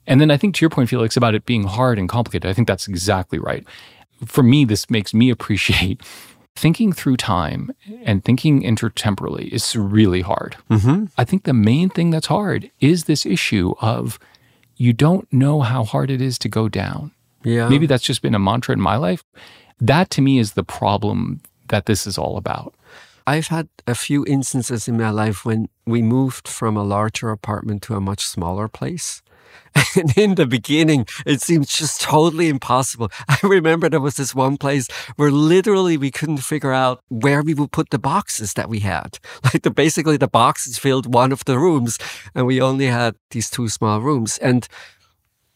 And 0.06 0.22
then 0.22 0.30
I 0.30 0.38
think 0.38 0.56
to 0.56 0.62
your 0.62 0.70
point, 0.70 0.90
Felix, 0.90 1.18
about 1.18 1.36
it 1.36 1.46
being 1.46 1.64
hard 1.64 1.98
and 1.98 2.08
complicated, 2.08 2.50
I 2.50 2.54
think 2.54 2.68
that's 2.68 2.88
exactly 2.88 3.40
right. 3.40 3.66
For 4.26 4.44
me, 4.44 4.66
this 4.66 4.90
makes 4.90 5.14
me 5.14 5.30
appreciate 5.36 6.02
thinking 6.58 6.92
through 6.92 7.18
time 7.18 7.72
and 8.04 8.26
thinking 8.26 8.64
intertemporally 8.64 9.48
is 9.50 9.76
really 9.76 10.22
hard. 10.22 10.58
Mm-hmm. 10.70 11.06
I 11.18 11.24
think 11.24 11.44
the 11.44 11.54
main 11.54 11.90
thing 11.90 12.10
that's 12.10 12.28
hard 12.28 12.72
is 12.80 13.04
this 13.04 13.26
issue 13.26 13.74
of 13.80 14.18
you 14.76 14.92
don't 14.92 15.32
know 15.32 15.62
how 15.62 15.84
hard 15.84 16.10
it 16.10 16.22
is 16.22 16.38
to 16.40 16.50
go 16.50 16.68
down. 16.68 17.12
Yeah. 17.44 17.70
Maybe 17.70 17.86
that's 17.86 18.04
just 18.04 18.22
been 18.22 18.36
a 18.36 18.40
mantra 18.40 18.74
in 18.74 18.82
my 18.82 18.98
life. 18.98 19.24
That 19.80 20.10
to 20.12 20.22
me 20.22 20.40
is 20.40 20.54
the 20.54 20.64
problem 20.64 21.42
that 21.68 21.86
this 21.86 22.08
is 22.08 22.18
all 22.18 22.38
about. 22.38 22.74
I've 23.28 23.48
had 23.48 23.68
a 23.86 23.94
few 23.94 24.26
instances 24.26 24.88
in 24.88 24.98
my 24.98 25.12
life 25.12 25.46
when 25.46 25.70
we 25.86 26.02
moved 26.02 26.48
from 26.48 26.78
a 26.78 26.84
larger 26.84 27.30
apartment 27.30 27.84
to 27.84 27.96
a 27.96 28.02
much 28.02 28.26
smaller 28.26 28.68
place. 28.68 29.22
And 29.96 30.16
in 30.18 30.36
the 30.36 30.46
beginning, 30.46 31.08
it 31.26 31.42
seemed 31.42 31.68
just 31.68 32.02
totally 32.02 32.50
impossible. 32.50 33.12
I 33.28 33.38
remember 33.44 33.90
there 33.90 34.00
was 34.00 34.16
this 34.16 34.36
one 34.36 34.58
place 34.58 34.88
where 35.16 35.32
literally 35.32 35.98
we 35.98 36.12
couldn't 36.12 36.38
figure 36.38 36.74
out 36.74 37.02
where 37.10 37.42
we 37.42 37.54
would 37.54 37.72
put 37.72 37.90
the 37.90 38.00
boxes 38.00 38.54
that 38.54 38.70
we 38.70 38.80
had. 38.80 39.20
Like 39.44 39.64
the, 39.64 39.72
basically 39.72 40.18
the 40.18 40.28
boxes 40.28 40.78
filled 40.78 41.14
one 41.14 41.32
of 41.32 41.46
the 41.46 41.58
rooms 41.58 41.98
and 42.36 42.46
we 42.46 42.60
only 42.62 42.88
had 42.88 43.16
these 43.32 43.50
two 43.50 43.70
small 43.70 44.02
rooms. 44.02 44.38
And 44.40 44.68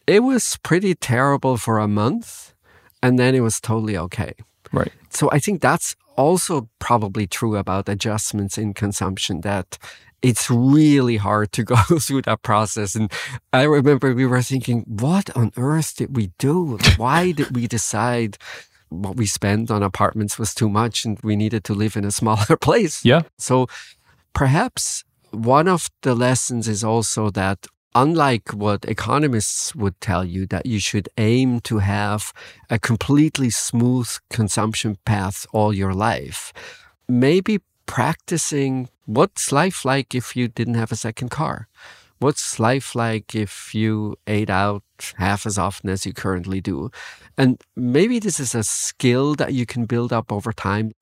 it 0.06 0.20
was 0.20 0.56
pretty 0.62 0.94
terrible 0.94 1.56
for 1.56 1.78
a 1.78 1.88
month. 1.88 2.54
And 3.02 3.18
then 3.18 3.34
it 3.34 3.40
was 3.40 3.60
totally 3.60 3.96
okay. 3.98 4.32
Right. 4.72 4.92
So 5.10 5.28
I 5.30 5.40
think 5.40 5.60
that's 5.60 5.94
also 6.16 6.68
probably 6.78 7.26
true 7.26 7.56
about 7.56 7.88
adjustments 7.88 8.56
in 8.56 8.72
consumption 8.74 9.42
that 9.42 9.78
it's 10.22 10.50
really 10.50 11.16
hard 11.16 11.52
to 11.52 11.64
go 11.72 11.76
through 11.76 12.22
that 12.22 12.42
process. 12.42 12.94
And 12.94 13.10
I 13.52 13.64
remember 13.64 14.14
we 14.14 14.26
were 14.26 14.42
thinking, 14.42 14.84
what 14.86 15.34
on 15.36 15.52
earth 15.56 15.96
did 15.96 16.16
we 16.16 16.32
do? 16.38 16.78
Why 16.96 17.32
did 17.32 17.54
we 17.54 17.66
decide 17.66 18.38
what 18.88 19.16
we 19.16 19.26
spent 19.26 19.70
on 19.70 19.82
apartments 19.82 20.38
was 20.38 20.54
too 20.54 20.68
much 20.68 21.04
and 21.04 21.18
we 21.22 21.34
needed 21.34 21.64
to 21.64 21.74
live 21.74 21.96
in 21.96 22.04
a 22.04 22.10
smaller 22.20 22.56
place? 22.56 23.04
Yeah. 23.04 23.22
So 23.38 23.66
perhaps 24.32 25.04
one 25.30 25.68
of 25.68 25.90
the 26.02 26.14
lessons 26.14 26.68
is 26.68 26.84
also 26.84 27.30
that 27.30 27.66
unlike 27.94 28.50
what 28.50 28.84
economists 28.86 29.74
would 29.74 30.00
tell 30.00 30.24
you 30.24 30.46
that 30.46 30.64
you 30.64 30.78
should 30.78 31.08
aim 31.18 31.60
to 31.60 31.78
have 31.78 32.32
a 32.70 32.78
completely 32.78 33.50
smooth 33.50 34.08
consumption 34.30 34.96
path 35.04 35.46
all 35.52 35.74
your 35.74 35.92
life, 35.92 36.52
maybe 37.08 37.60
practicing 37.86 38.88
what's 39.06 39.52
life 39.52 39.84
like 39.84 40.14
if 40.14 40.36
you 40.36 40.48
didn't 40.48 40.74
have 40.74 40.92
a 40.92 40.96
second 40.96 41.30
car? 41.30 41.68
What's 42.18 42.60
life 42.60 42.94
like 42.94 43.34
if 43.34 43.74
you 43.74 44.16
ate 44.28 44.48
out 44.48 44.84
half 45.16 45.44
as 45.44 45.58
often 45.58 45.90
as 45.90 46.06
you 46.06 46.12
currently 46.12 46.60
do? 46.60 46.90
And 47.36 47.60
maybe 47.74 48.20
this 48.20 48.38
is 48.38 48.54
a 48.54 48.62
skill 48.62 49.34
that 49.34 49.54
you 49.54 49.66
can 49.66 49.86
build 49.86 50.12
up 50.12 50.30
over 50.30 50.52
time. 50.52 50.92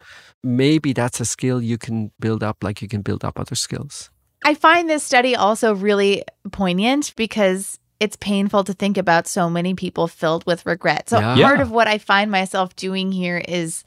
Maybe 0.43 0.95
that's 0.95 1.21
a 1.21 1.27
skill 1.27 1.61
you 1.61 1.77
can 1.77 2.11
build 2.19 2.43
up 2.43 2.65
like 2.65 2.81
you 2.81 2.89
can 2.89 3.03
build 3.03 3.23
up 3.23 3.39
other 3.39 3.55
skills. 3.55 4.11
I 4.47 4.55
find 4.55 4.89
this 4.89 5.05
study 5.05 5.37
also 5.37 5.75
really 5.75 6.23
poignant 6.53 7.13
because 7.17 7.79
it's 8.01 8.17
painful 8.17 8.65
to 8.65 8.73
think 8.73 8.97
about 8.97 9.27
so 9.27 9.51
many 9.51 9.75
people 9.75 10.09
filled 10.09 10.47
with 10.47 10.65
regret. 10.65 11.11
So, 11.11 11.19
Yeah. 11.19 11.37
part 11.37 11.61
of 11.61 11.71
what 11.71 11.87
I 11.87 11.99
find 11.99 12.31
myself 12.31 12.75
doing 12.75 13.13
here 13.13 13.43
is 13.47 13.85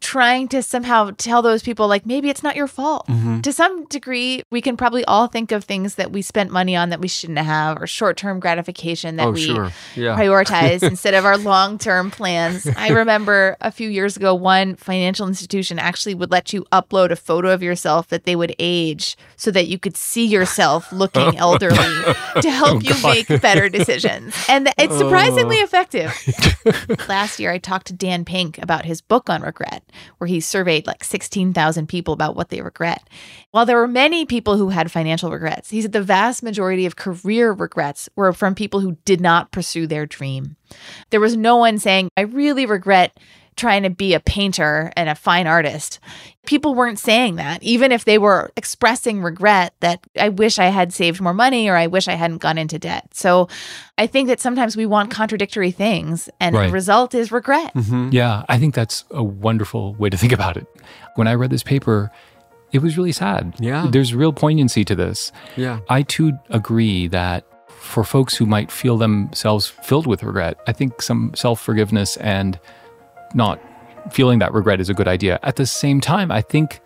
trying 0.00 0.48
to 0.48 0.62
somehow 0.62 1.10
tell 1.16 1.42
those 1.42 1.62
people, 1.62 1.88
like, 1.88 2.06
maybe 2.06 2.30
it's 2.30 2.42
not 2.42 2.56
your 2.56 2.66
fault. 2.66 3.06
Mm-hmm. 3.08 3.40
To 3.40 3.52
some 3.52 3.84
degree, 3.86 4.42
we 4.50 4.60
can 4.60 4.76
probably 4.76 5.04
all 5.04 5.26
think 5.26 5.52
of 5.52 5.64
things 5.64 5.96
that 5.96 6.12
we 6.12 6.22
spent 6.22 6.50
money 6.50 6.76
on 6.76 6.90
that 6.90 7.00
we 7.00 7.08
shouldn't 7.08 7.38
have, 7.38 7.80
or 7.80 7.86
short 7.86 8.16
term 8.16 8.40
gratification 8.40 9.16
that 9.16 9.26
oh, 9.26 9.32
we 9.32 9.44
sure. 9.44 9.70
Yeah. 9.96 10.16
prioritize 10.16 10.82
instead 10.88 11.14
of 11.14 11.24
our 11.24 11.36
long 11.36 11.78
term 11.78 12.10
plans. 12.10 12.66
I 12.76 12.88
remember 12.90 13.56
a 13.60 13.70
few 13.70 13.88
years 13.88 14.16
ago, 14.16 14.34
one 14.34 14.76
financial 14.76 15.26
institution 15.26 15.78
actually 15.78 16.14
would 16.14 16.30
let 16.30 16.52
you 16.52 16.64
upload 16.72 17.10
a 17.10 17.16
photo 17.16 17.50
of 17.50 17.62
yourself 17.62 18.08
that 18.08 18.24
they 18.24 18.36
would 18.36 18.54
age 18.58 19.16
so 19.36 19.50
that 19.50 19.66
you 19.68 19.78
could 19.78 19.96
see 19.96 20.26
yourself 20.26 20.92
looking 20.92 21.36
elderly 21.36 22.14
to 22.40 22.50
help 22.50 22.84
you 22.84 22.94
make 23.02 23.28
better 23.40 23.68
decisions. 23.68 24.34
And 24.48 24.72
it's 24.78 24.96
surprisingly 24.96 25.56
effective. 25.56 26.14
Last 27.08 27.38
year, 27.38 27.50
I 27.50 27.58
talked 27.58 27.88
to 27.88 27.92
Dan 27.92 28.24
Pink 28.24 28.58
about 28.58 28.84
his 28.84 29.00
book 29.00 29.28
on 29.30 29.42
regret, 29.42 29.82
where 30.18 30.28
he 30.28 30.40
surveyed 30.40 30.86
like 30.86 31.04
16,000 31.04 31.88
people 31.88 32.14
about 32.14 32.36
what 32.36 32.48
they 32.50 32.60
regret. 32.60 33.08
While 33.50 33.66
there 33.66 33.76
were 33.76 33.88
many 33.88 34.24
people 34.24 34.56
who 34.56 34.68
had 34.70 34.90
financial 34.90 35.30
regrets, 35.30 35.70
he 35.70 35.82
said 35.82 35.92
the 35.92 36.02
vast 36.02 36.42
majority 36.42 36.86
of 36.86 36.96
career 36.96 37.52
regrets 37.52 38.08
were 38.16 38.32
from 38.32 38.54
people 38.54 38.80
who 38.80 38.96
did 39.04 39.20
not 39.20 39.52
pursue 39.52 39.86
their 39.86 40.06
dream. 40.06 40.56
There 41.10 41.20
was 41.20 41.36
no 41.36 41.56
one 41.56 41.78
saying, 41.78 42.10
I 42.16 42.22
really 42.22 42.66
regret 42.66 43.18
trying 43.58 43.82
to 43.82 43.90
be 43.90 44.14
a 44.14 44.20
painter 44.20 44.90
and 44.96 45.08
a 45.10 45.14
fine 45.14 45.46
artist. 45.46 45.98
People 46.46 46.74
weren't 46.74 46.98
saying 46.98 47.36
that, 47.36 47.62
even 47.62 47.92
if 47.92 48.06
they 48.06 48.16
were 48.16 48.50
expressing 48.56 49.20
regret 49.22 49.74
that 49.80 50.00
I 50.18 50.30
wish 50.30 50.58
I 50.58 50.66
had 50.66 50.94
saved 50.94 51.20
more 51.20 51.34
money 51.34 51.68
or 51.68 51.76
I 51.76 51.88
wish 51.88 52.08
I 52.08 52.14
hadn't 52.14 52.38
gone 52.38 52.56
into 52.56 52.78
debt. 52.78 53.08
So 53.12 53.48
I 53.98 54.06
think 54.06 54.28
that 54.28 54.40
sometimes 54.40 54.74
we 54.74 54.86
want 54.86 55.10
contradictory 55.10 55.70
things, 55.72 56.30
and 56.40 56.54
Right. 56.56 56.68
the 56.68 56.72
result 56.72 57.14
is 57.14 57.30
regret. 57.30 57.74
Mm-hmm. 57.74 58.10
Yeah, 58.12 58.44
I 58.48 58.58
think 58.58 58.74
that's 58.74 59.04
a 59.10 59.22
wonderful 59.22 59.94
way 59.96 60.08
to 60.08 60.16
think 60.16 60.32
about 60.32 60.56
it. 60.56 60.66
When 61.16 61.28
I 61.28 61.34
read 61.34 61.50
this 61.50 61.62
paper, 61.62 62.10
it 62.72 62.80
was 62.80 62.96
really 62.96 63.12
sad. 63.12 63.54
Yeah. 63.58 63.86
There's 63.90 64.14
real 64.14 64.32
poignancy 64.32 64.84
to 64.86 64.94
this. 64.94 65.32
Yeah. 65.56 65.80
I 65.90 66.02
too 66.02 66.32
agree 66.48 67.08
that 67.08 67.44
for 67.68 68.04
folks 68.04 68.36
who 68.36 68.44
might 68.46 68.70
feel 68.70 68.96
themselves 68.96 69.66
filled 69.66 70.06
with 70.06 70.22
regret, 70.22 70.58
I 70.66 70.72
think 70.72 71.00
some 71.02 71.32
self 71.34 71.60
forgiveness 71.60 72.16
and 72.18 72.58
not 73.34 73.60
feeling 74.10 74.38
that 74.38 74.52
regret 74.52 74.80
is 74.80 74.88
a 74.88 74.94
good 74.94 75.08
idea. 75.08 75.38
At 75.42 75.56
the 75.56 75.66
same 75.66 76.00
time, 76.00 76.30
I 76.30 76.40
think 76.40 76.80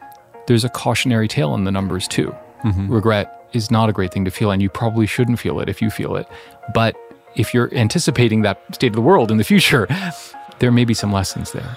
there's 0.47 0.65
a 0.65 0.69
cautionary 0.69 1.29
tale 1.29 1.55
in 1.55 1.65
the 1.65 1.71
numbers 1.71 2.09
too. 2.09 2.35
Mm-hmm. 2.65 2.93
Regret 2.93 3.49
is 3.53 3.71
not 3.71 3.89
a 3.89 3.93
great 3.93 4.13
thing 4.13 4.25
to 4.25 4.31
feel, 4.31 4.51
and 4.51 4.63
you 4.63 4.69
probably 4.69 5.07
shouldn't 5.07 5.39
feel 5.39 5.61
it 5.61 5.69
if 5.69 5.83
you 5.83 5.91
feel 5.91 6.17
it. 6.17 6.27
But 6.75 6.97
if 7.35 7.55
you're 7.55 7.73
anticipating 7.75 8.43
that 8.43 8.61
state 8.75 8.89
of 8.89 8.95
the 8.95 9.03
world 9.03 9.31
in 9.31 9.37
the 9.37 9.45
future, 9.45 9.87
there 10.59 10.73
may 10.73 10.85
be 10.85 10.95
some 10.95 11.13
lessons 11.13 11.53
there. 11.53 11.77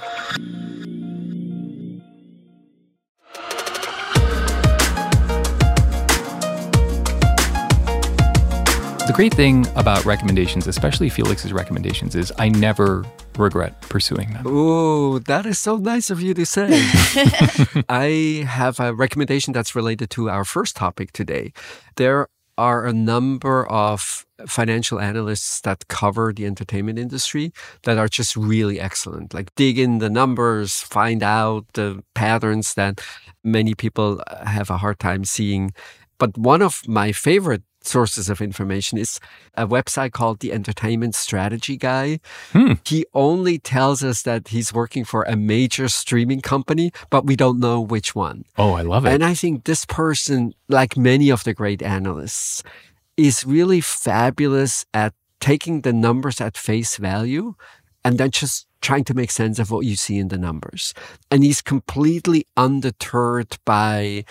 The 9.06 9.14
great 9.14 9.36
thing 9.36 9.68
about 9.76 10.04
recommendations, 10.04 10.66
especially 10.66 11.10
Felix's 11.10 11.54
recommendations, 11.54 12.16
is 12.16 12.34
I 12.40 12.50
never 12.50 13.06
regret 13.38 13.80
pursuing 13.82 14.34
them. 14.34 14.44
Oh, 14.48 15.20
that 15.20 15.46
is 15.46 15.60
so 15.60 15.78
nice 15.78 16.10
of 16.10 16.24
you 16.24 16.34
to 16.34 16.44
say. 16.44 16.70
I 17.88 18.44
have 18.48 18.80
a 18.80 18.96
recommendation 18.96 19.54
that's 19.54 19.76
related 19.76 20.10
to 20.12 20.32
our 20.32 20.44
first 20.44 20.76
topic 20.76 21.12
today. 21.12 21.54
There 21.98 22.30
are 22.58 22.88
a 22.88 22.94
number 22.94 23.68
of 23.68 24.26
financial 24.48 25.00
analysts 25.00 25.62
that 25.62 25.88
cover 25.88 26.34
the 26.34 26.48
entertainment 26.48 26.98
industry 26.98 27.54
that 27.84 28.00
are 28.00 28.08
just 28.08 28.36
really 28.36 28.80
excellent. 28.80 29.36
Like 29.36 29.54
dig 29.54 29.78
in 29.78 30.00
the 30.00 30.10
numbers, 30.10 30.82
find 30.82 31.22
out 31.22 31.66
the 31.74 32.04
patterns 32.16 32.74
that 32.74 33.02
many 33.44 33.76
people 33.76 34.24
have 34.48 34.72
a 34.72 34.78
hard 34.78 34.98
time 34.98 35.26
seeing. 35.26 35.74
But 36.18 36.38
one 36.40 36.64
of 36.64 36.82
my 36.88 37.12
favorite 37.12 37.62
sources 37.88 38.30
of 38.30 38.42
information 38.42 38.98
is 38.98 39.20
a 39.56 39.68
website 39.68 40.12
called 40.12 40.40
the 40.40 40.52
Entertainment 40.52 41.16
Strategy 41.16 41.78
Guy. 41.78 42.20
Hmm. 42.52 42.74
He 42.86 43.06
only 43.14 43.60
tells 43.60 44.04
us 44.04 44.22
that 44.24 44.50
he's 44.50 44.74
working 44.74 45.06
for 45.06 45.24
a 45.24 45.36
major 45.36 45.88
streaming 45.88 46.42
company, 46.42 46.92
but 47.10 47.26
we 47.26 47.36
don't 47.36 47.60
know 47.60 47.82
which 47.82 48.16
one. 48.16 48.46
Oh, 48.58 48.74
I 48.74 48.82
love 48.82 49.06
it. 49.06 49.14
And 49.14 49.24
I 49.24 49.34
think 49.34 49.66
this 49.66 49.86
person, 49.86 50.54
like 50.68 50.98
many 50.98 51.30
of 51.30 51.44
the 51.44 51.54
great 51.54 51.82
analysts, 51.82 52.64
is 53.18 53.46
really 53.46 53.82
fabulous 53.82 54.86
at 54.94 55.14
taking 55.40 55.82
the 55.82 55.94
numbers 55.94 56.42
at 56.42 56.58
face 56.58 56.98
value 56.98 57.56
and 58.04 58.18
then 58.18 58.32
just 58.32 58.68
trying 58.82 59.04
to 59.04 59.14
make 59.14 59.32
sense 59.32 59.58
of 59.58 59.72
what 59.72 59.86
you 59.86 59.96
see 59.96 60.18
in 60.20 60.28
the 60.28 60.38
numbers. 60.38 60.94
And 61.32 61.44
he's 61.44 61.62
completely 61.62 62.46
undeterred 62.56 63.58
by 63.66 64.26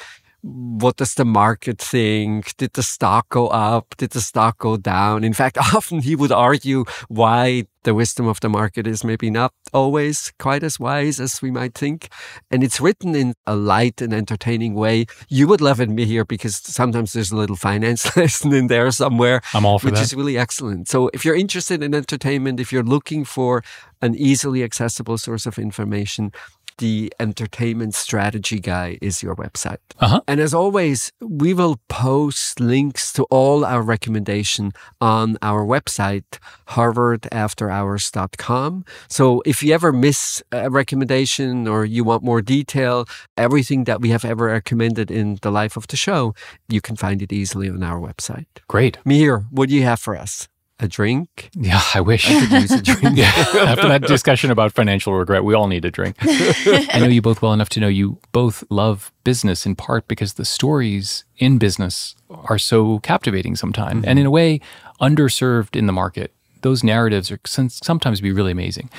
what 0.44 0.96
does 0.96 1.14
the 1.14 1.24
market 1.24 1.78
think? 1.78 2.54
Did 2.59 2.74
the 2.74 2.83
stock 2.83 3.30
go 3.30 3.48
up? 3.48 3.94
Did 3.96 4.11
the 4.11 4.20
stock 4.20 4.59
go 4.59 4.76
down? 4.76 5.24
In 5.24 5.33
fact, 5.33 5.57
often 5.74 6.00
he 6.00 6.14
would 6.14 6.33
argue 6.33 6.85
why 7.09 7.64
the 7.85 7.94
wisdom 7.94 8.26
of 8.26 8.40
the 8.40 8.50
market 8.50 8.87
is 8.87 9.04
maybe 9.04 9.30
not 9.30 9.52
always 9.72 10.33
quite 10.38 10.62
as 10.62 10.78
wise 10.78 11.18
as 11.18 11.40
we 11.40 11.50
might 11.50 11.74
think. 11.74 12.09
And 12.50 12.62
it's 12.62 12.78
written 12.78 13.14
in 13.14 13.35
a 13.46 13.57
light 13.57 14.02
and 14.02 14.12
entertaining 14.12 14.74
way. 14.74 15.07
You 15.28 15.46
would 15.48 15.62
love 15.62 15.80
it 15.80 15.88
Mihir 15.88 16.28
because 16.28 16.57
sometimes 16.57 17.14
there's 17.14 17.33
a 17.33 17.37
little 17.37 17.57
finance 17.57 18.14
lesson 18.16 18.52
in 18.52 18.66
there 18.66 18.90
somewhere. 18.90 19.40
I'm 19.54 19.64
all 19.64 19.78
for 19.78 19.87
which 19.87 19.94
that. 19.94 20.02
is 20.02 20.14
really 20.14 20.37
excellent. 20.37 20.88
So 20.88 21.11
if 21.14 21.24
you're 21.24 21.37
interested 21.37 21.83
in 21.83 21.94
entertainment, 21.94 22.61
if 22.61 22.70
you're 22.70 22.83
looking 22.83 23.24
for 23.24 23.62
an 24.02 24.14
easily 24.14 24.62
accessible 24.62 25.16
source 25.16 25.46
of 25.46 25.59
information, 25.59 26.33
the 26.78 27.12
entertainment 27.20 27.94
strategy 27.94 28.58
guy 28.60 28.98
is 29.00 29.22
your 29.22 29.37
website. 29.37 29.78
Uh-huh. 29.98 30.20
And 30.26 30.40
as 30.40 30.52
always, 30.54 31.12
we 31.20 31.52
will 31.54 31.78
post 31.88 32.58
links 32.60 33.12
to 33.14 33.22
all 33.24 33.64
our 33.64 33.82
recommendation 33.82 34.72
on 35.00 35.37
our 35.42 35.64
website, 35.64 36.38
harvardafterhours.com. 36.68 38.84
So 39.08 39.42
if 39.46 39.62
you 39.62 39.74
ever 39.74 39.92
miss 39.92 40.42
a 40.52 40.70
recommendation 40.70 41.68
or 41.68 41.84
you 41.84 42.04
want 42.04 42.24
more 42.24 42.40
detail, 42.42 43.06
everything 43.37 43.84
that 43.84 44.00
we 44.00 44.08
have 44.10 44.24
ever 44.24 44.46
recommended 44.46 45.10
in 45.10 45.38
the 45.42 45.50
life 45.50 45.76
of 45.76 45.88
the 45.88 45.96
show, 45.96 46.34
you 46.68 46.80
can 46.80 46.94
find 46.96 47.20
it 47.22 47.32
easily 47.32 47.68
on 47.68 47.82
our 47.82 48.00
website. 48.00 48.46
Great. 48.68 48.98
Mihir, 49.04 49.46
what 49.50 49.68
do 49.68 49.74
you 49.74 49.82
have 49.82 50.00
for 50.00 50.16
us? 50.16 50.48
A 50.80 50.88
drink? 50.88 51.50
Yeah, 51.54 51.80
I 51.94 52.00
wish. 52.00 52.28
I 52.28 52.40
could 52.40 52.50
use 52.62 52.72
a 52.72 52.82
drink. 52.82 53.04
Yeah, 53.16 53.30
After 53.54 53.87
that 53.87 54.02
discussion 54.02 54.50
about 54.50 54.72
financial 54.72 55.14
regret, 55.14 55.44
we 55.44 55.54
all 55.54 55.68
need 55.68 55.84
a 55.84 55.90
drink. 55.90 56.16
I 56.22 56.98
know 56.98 57.06
you 57.06 57.22
both 57.22 57.42
well 57.42 57.52
enough 57.52 57.68
to 57.70 57.80
know 57.80 57.87
you 57.87 58.18
both 58.32 58.64
love 58.70 59.12
business 59.22 59.66
in 59.66 59.76
part 59.76 60.08
because 60.08 60.34
the 60.34 60.44
stories 60.44 61.24
in 61.38 61.58
business 61.58 62.16
are 62.28 62.58
so 62.58 62.98
captivating 63.00 63.54
sometimes 63.54 64.00
mm-hmm. 64.00 64.08
and 64.08 64.18
in 64.18 64.26
a 64.26 64.30
way 64.30 64.60
underserved 65.00 65.76
in 65.76 65.87
the 65.87 65.92
market. 65.92 66.32
Those 66.62 66.82
narratives 66.82 67.30
are 67.30 67.38
sometimes 67.44 68.20
be 68.20 68.32
really 68.32 68.52
amazing. 68.52 68.90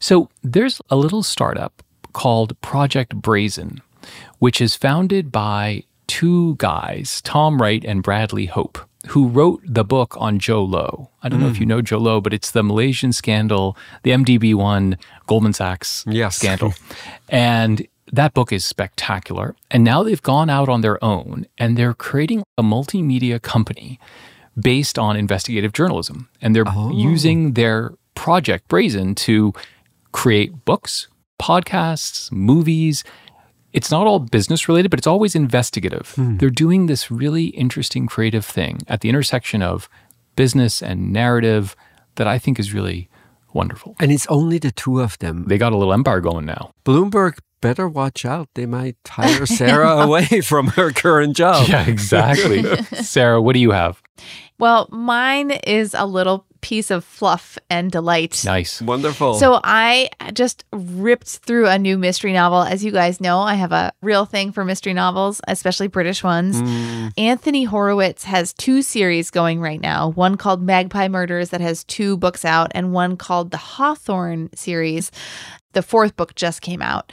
So 0.00 0.28
there's 0.42 0.80
a 0.90 0.96
little 0.96 1.22
startup 1.22 1.84
called 2.12 2.60
Project 2.60 3.14
Brazen, 3.14 3.80
which 4.40 4.60
is 4.60 4.74
founded 4.74 5.30
by 5.30 5.84
two 6.08 6.56
guys, 6.56 7.22
Tom 7.22 7.62
Wright 7.62 7.84
and 7.84 8.02
Bradley 8.02 8.46
Hope, 8.46 8.78
who 9.08 9.28
wrote 9.28 9.60
the 9.64 9.84
book 9.84 10.16
on 10.18 10.38
Jho 10.38 10.68
Low. 10.68 11.10
I 11.22 11.28
don't 11.28 11.40
know 11.40 11.48
if 11.48 11.58
you 11.58 11.64
hmm. 11.64 11.70
know 11.70 11.82
Jho 11.82 12.00
Low, 12.00 12.20
but 12.20 12.32
it's 12.32 12.50
the 12.50 12.62
Malaysian 12.62 13.12
scandal, 13.12 13.76
the 14.02 14.10
MDB 14.10 14.54
one, 14.54 14.96
Goldman 15.26 15.52
Sachs 15.52 16.04
Yes. 16.06 16.36
scandal. 16.36 16.74
and 17.28 17.86
that 18.12 18.34
book 18.34 18.52
is 18.52 18.64
spectacular. 18.64 19.56
And 19.70 19.82
now 19.82 20.02
they've 20.02 20.22
gone 20.22 20.50
out 20.50 20.68
on 20.68 20.82
their 20.82 21.02
own 21.02 21.46
and 21.58 21.76
they're 21.76 21.94
creating 21.94 22.44
a 22.58 22.62
multimedia 22.62 23.40
company 23.40 23.98
based 24.58 24.98
on 24.98 25.16
investigative 25.16 25.72
journalism. 25.72 26.28
And 26.40 26.54
they're 26.54 26.64
oh. 26.66 26.92
using 26.92 27.54
their 27.54 27.94
project 28.14 28.68
Brazen 28.68 29.14
to 29.14 29.54
create 30.12 30.64
books, 30.64 31.08
podcasts, 31.40 32.30
movies, 32.30 33.02
it's 33.72 33.90
not 33.90 34.06
all 34.06 34.18
business 34.18 34.68
related, 34.68 34.90
but 34.90 35.00
it's 35.00 35.06
always 35.06 35.34
investigative. 35.34 36.12
Hmm. 36.14 36.36
They're 36.36 36.50
doing 36.50 36.86
this 36.86 37.10
really 37.10 37.46
interesting 37.46 38.06
creative 38.06 38.44
thing 38.44 38.80
at 38.88 39.00
the 39.00 39.08
intersection 39.08 39.62
of 39.62 39.88
business 40.36 40.82
and 40.82 41.12
narrative 41.12 41.76
that 42.16 42.26
I 42.26 42.38
think 42.38 42.58
is 42.58 42.74
really 42.74 43.08
wonderful. 43.52 43.96
And 44.00 44.12
it's 44.12 44.26
only 44.26 44.58
the 44.58 44.70
two 44.70 45.00
of 45.00 45.18
them. 45.18 45.44
They 45.46 45.58
got 45.58 45.72
a 45.72 45.76
little 45.76 45.92
empire 45.92 46.20
going 46.20 46.46
now. 46.46 46.72
Bloomberg 46.84 47.38
better 47.62 47.88
watch 47.88 48.26
out. 48.26 48.50
They 48.54 48.66
might 48.66 48.96
hire 49.08 49.46
Sarah 49.46 49.96
away 50.04 50.42
from 50.42 50.66
her 50.68 50.90
current 50.92 51.34
job. 51.34 51.68
Yeah, 51.68 51.86
exactly. 51.86 52.62
Sarah, 53.02 53.40
what 53.40 53.54
do 53.54 53.60
you 53.60 53.70
have? 53.70 54.02
Well, 54.58 54.88
mine 54.92 55.52
is 55.52 55.94
a 55.94 56.04
little 56.04 56.44
piece 56.60 56.90
of 56.92 57.04
fluff 57.04 57.58
and 57.68 57.90
delight. 57.90 58.42
Nice. 58.44 58.80
Wonderful. 58.80 59.34
So 59.34 59.60
I 59.64 60.08
just 60.32 60.64
ripped 60.72 61.26
through 61.26 61.66
a 61.66 61.78
new 61.78 61.98
mystery 61.98 62.32
novel. 62.32 62.62
As 62.62 62.84
you 62.84 62.92
guys 62.92 63.20
know, 63.20 63.40
I 63.40 63.54
have 63.54 63.72
a 63.72 63.92
real 64.00 64.24
thing 64.24 64.52
for 64.52 64.64
mystery 64.64 64.94
novels, 64.94 65.40
especially 65.48 65.88
British 65.88 66.22
ones. 66.22 66.60
Hmm. 66.60 67.08
Anthony 67.18 67.64
Horowitz 67.64 68.24
has 68.24 68.52
two 68.52 68.82
series 68.82 69.30
going 69.30 69.60
right 69.60 69.80
now. 69.80 70.10
One 70.10 70.36
called 70.36 70.62
Magpie 70.62 71.08
Murders 71.08 71.50
that 71.50 71.60
has 71.60 71.82
two 71.84 72.16
books 72.16 72.44
out, 72.44 72.70
and 72.74 72.92
one 72.92 73.16
called 73.16 73.50
the 73.50 73.56
Hawthorne 73.56 74.48
series. 74.54 75.10
The 75.72 75.82
fourth 75.82 76.16
book 76.16 76.34
just 76.34 76.60
came 76.60 76.82
out. 76.82 77.12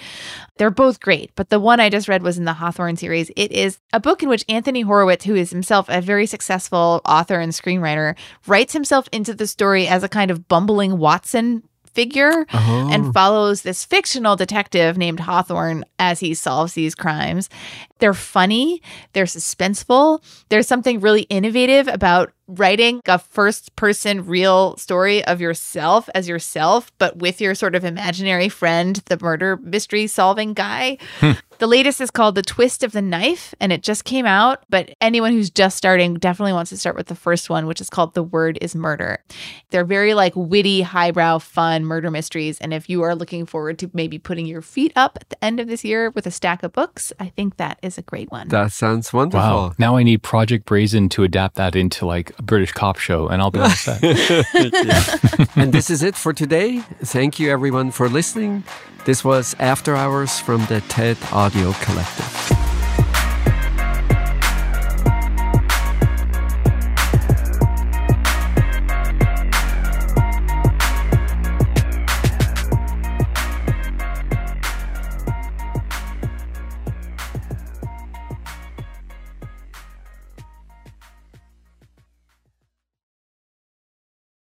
They're 0.57 0.69
both 0.69 0.99
great, 0.99 1.31
but 1.35 1.49
the 1.49 1.59
one 1.59 1.79
I 1.79 1.89
just 1.89 2.07
read 2.07 2.23
was 2.23 2.37
in 2.37 2.45
the 2.45 2.53
Hawthorne 2.53 2.97
series. 2.97 3.31
It 3.35 3.51
is 3.51 3.79
a 3.93 3.99
book 3.99 4.21
in 4.21 4.29
which 4.29 4.45
Anthony 4.49 4.81
Horowitz, 4.81 5.25
who 5.25 5.35
is 5.35 5.51
himself 5.51 5.85
a 5.89 6.01
very 6.01 6.25
successful 6.25 7.01
author 7.05 7.39
and 7.39 7.53
screenwriter, 7.53 8.15
writes 8.47 8.73
himself 8.73 9.07
into 9.11 9.33
the 9.33 9.47
story 9.47 9.87
as 9.87 10.03
a 10.03 10.09
kind 10.09 10.31
of 10.31 10.47
bumbling 10.47 10.97
Watson 10.97 11.63
figure 11.99 12.45
and 12.49 13.03
uh-huh. 13.03 13.11
follows 13.11 13.63
this 13.63 13.83
fictional 13.83 14.37
detective 14.37 14.97
named 14.97 15.19
Hawthorne 15.19 15.83
as 15.99 16.21
he 16.21 16.33
solves 16.33 16.71
these 16.71 16.95
crimes. 16.95 17.49
They're 17.99 18.13
funny, 18.13 18.81
they're 19.11 19.25
suspenseful. 19.25 20.23
There's 20.47 20.65
something 20.65 21.01
really 21.01 21.23
innovative 21.23 21.89
about 21.89 22.31
writing 22.47 23.01
a 23.05 23.19
first 23.19 23.75
person 23.75 24.25
real 24.25 24.77
story 24.77 25.23
of 25.25 25.41
yourself 25.41 26.09
as 26.15 26.29
yourself, 26.29 26.89
but 26.99 27.17
with 27.17 27.41
your 27.41 27.53
sort 27.53 27.75
of 27.75 27.83
imaginary 27.83 28.47
friend, 28.47 28.95
the 29.07 29.19
murder 29.19 29.57
mystery 29.57 30.07
solving 30.07 30.53
guy. 30.53 30.97
Hmm. 31.19 31.33
The 31.59 31.67
latest 31.67 31.99
is 31.99 32.09
called 32.09 32.35
The 32.35 32.41
Twist 32.41 32.85
of 32.85 32.93
the 32.93 33.01
Knife, 33.01 33.53
and 33.59 33.73
it 33.73 33.83
just 33.83 34.05
came 34.05 34.25
out. 34.25 34.63
But 34.69 34.91
anyone 35.01 35.33
who's 35.33 35.49
just 35.49 35.75
starting 35.75 36.13
definitely 36.13 36.53
wants 36.53 36.69
to 36.69 36.77
start 36.77 36.95
with 36.95 37.07
the 37.07 37.15
first 37.15 37.49
one, 37.49 37.67
which 37.67 37.81
is 37.81 37.89
called 37.89 38.13
The 38.13 38.23
Word 38.23 38.57
is 38.61 38.75
Murder. 38.75 39.21
They're 39.69 39.83
very 39.83 40.13
like 40.13 40.31
witty, 40.37 40.83
highbrow, 40.83 41.39
fun 41.39 41.83
murder 41.83 42.09
mysteries. 42.09 42.59
And 42.59 42.73
if 42.73 42.89
you 42.89 43.01
are 43.01 43.13
looking 43.13 43.45
forward 43.45 43.77
to 43.79 43.91
maybe 43.93 44.17
putting 44.17 44.45
your 44.45 44.61
feet 44.61 44.93
up 44.95 45.17
at 45.19 45.27
the 45.27 45.43
end 45.43 45.59
of 45.59 45.67
this 45.67 45.83
year 45.83 46.11
with 46.11 46.25
a 46.25 46.31
stack 46.31 46.63
of 46.63 46.71
books, 46.71 47.11
I 47.19 47.27
think 47.27 47.57
that 47.57 47.77
is 47.81 47.97
a 47.97 48.03
great 48.03 48.31
one. 48.31 48.47
that 48.47 48.71
sounds 48.71 49.11
wonderful. 49.11 49.41
Wow. 49.41 49.73
Now 49.77 49.97
I 49.97 50.03
need 50.03 50.23
Project 50.23 50.65
Brazen 50.65 51.09
to 51.09 51.23
adapt 51.23 51.55
that 51.55 51.75
into 51.75 52.05
like 52.05 52.31
a 52.39 52.41
British 52.41 52.71
cop 52.71 52.97
show, 52.97 53.27
and 53.27 53.41
I'll 53.41 53.51
be 53.51 53.59
all 53.59 53.69
set. 53.69 54.01
and 55.57 55.73
this 55.73 55.89
is 55.89 56.03
it 56.03 56.15
for 56.15 56.31
today. 56.31 56.79
Thank 57.03 57.37
you 57.37 57.51
everyone 57.51 57.91
for 57.91 58.07
listening. 58.07 58.63
This 59.05 59.23
was 59.23 59.55
After 59.59 59.95
Hours 59.95 60.39
from 60.39 60.65
the 60.65 60.81
TED 60.81 61.17
Audio 61.31 61.73
Collective. 61.73 62.58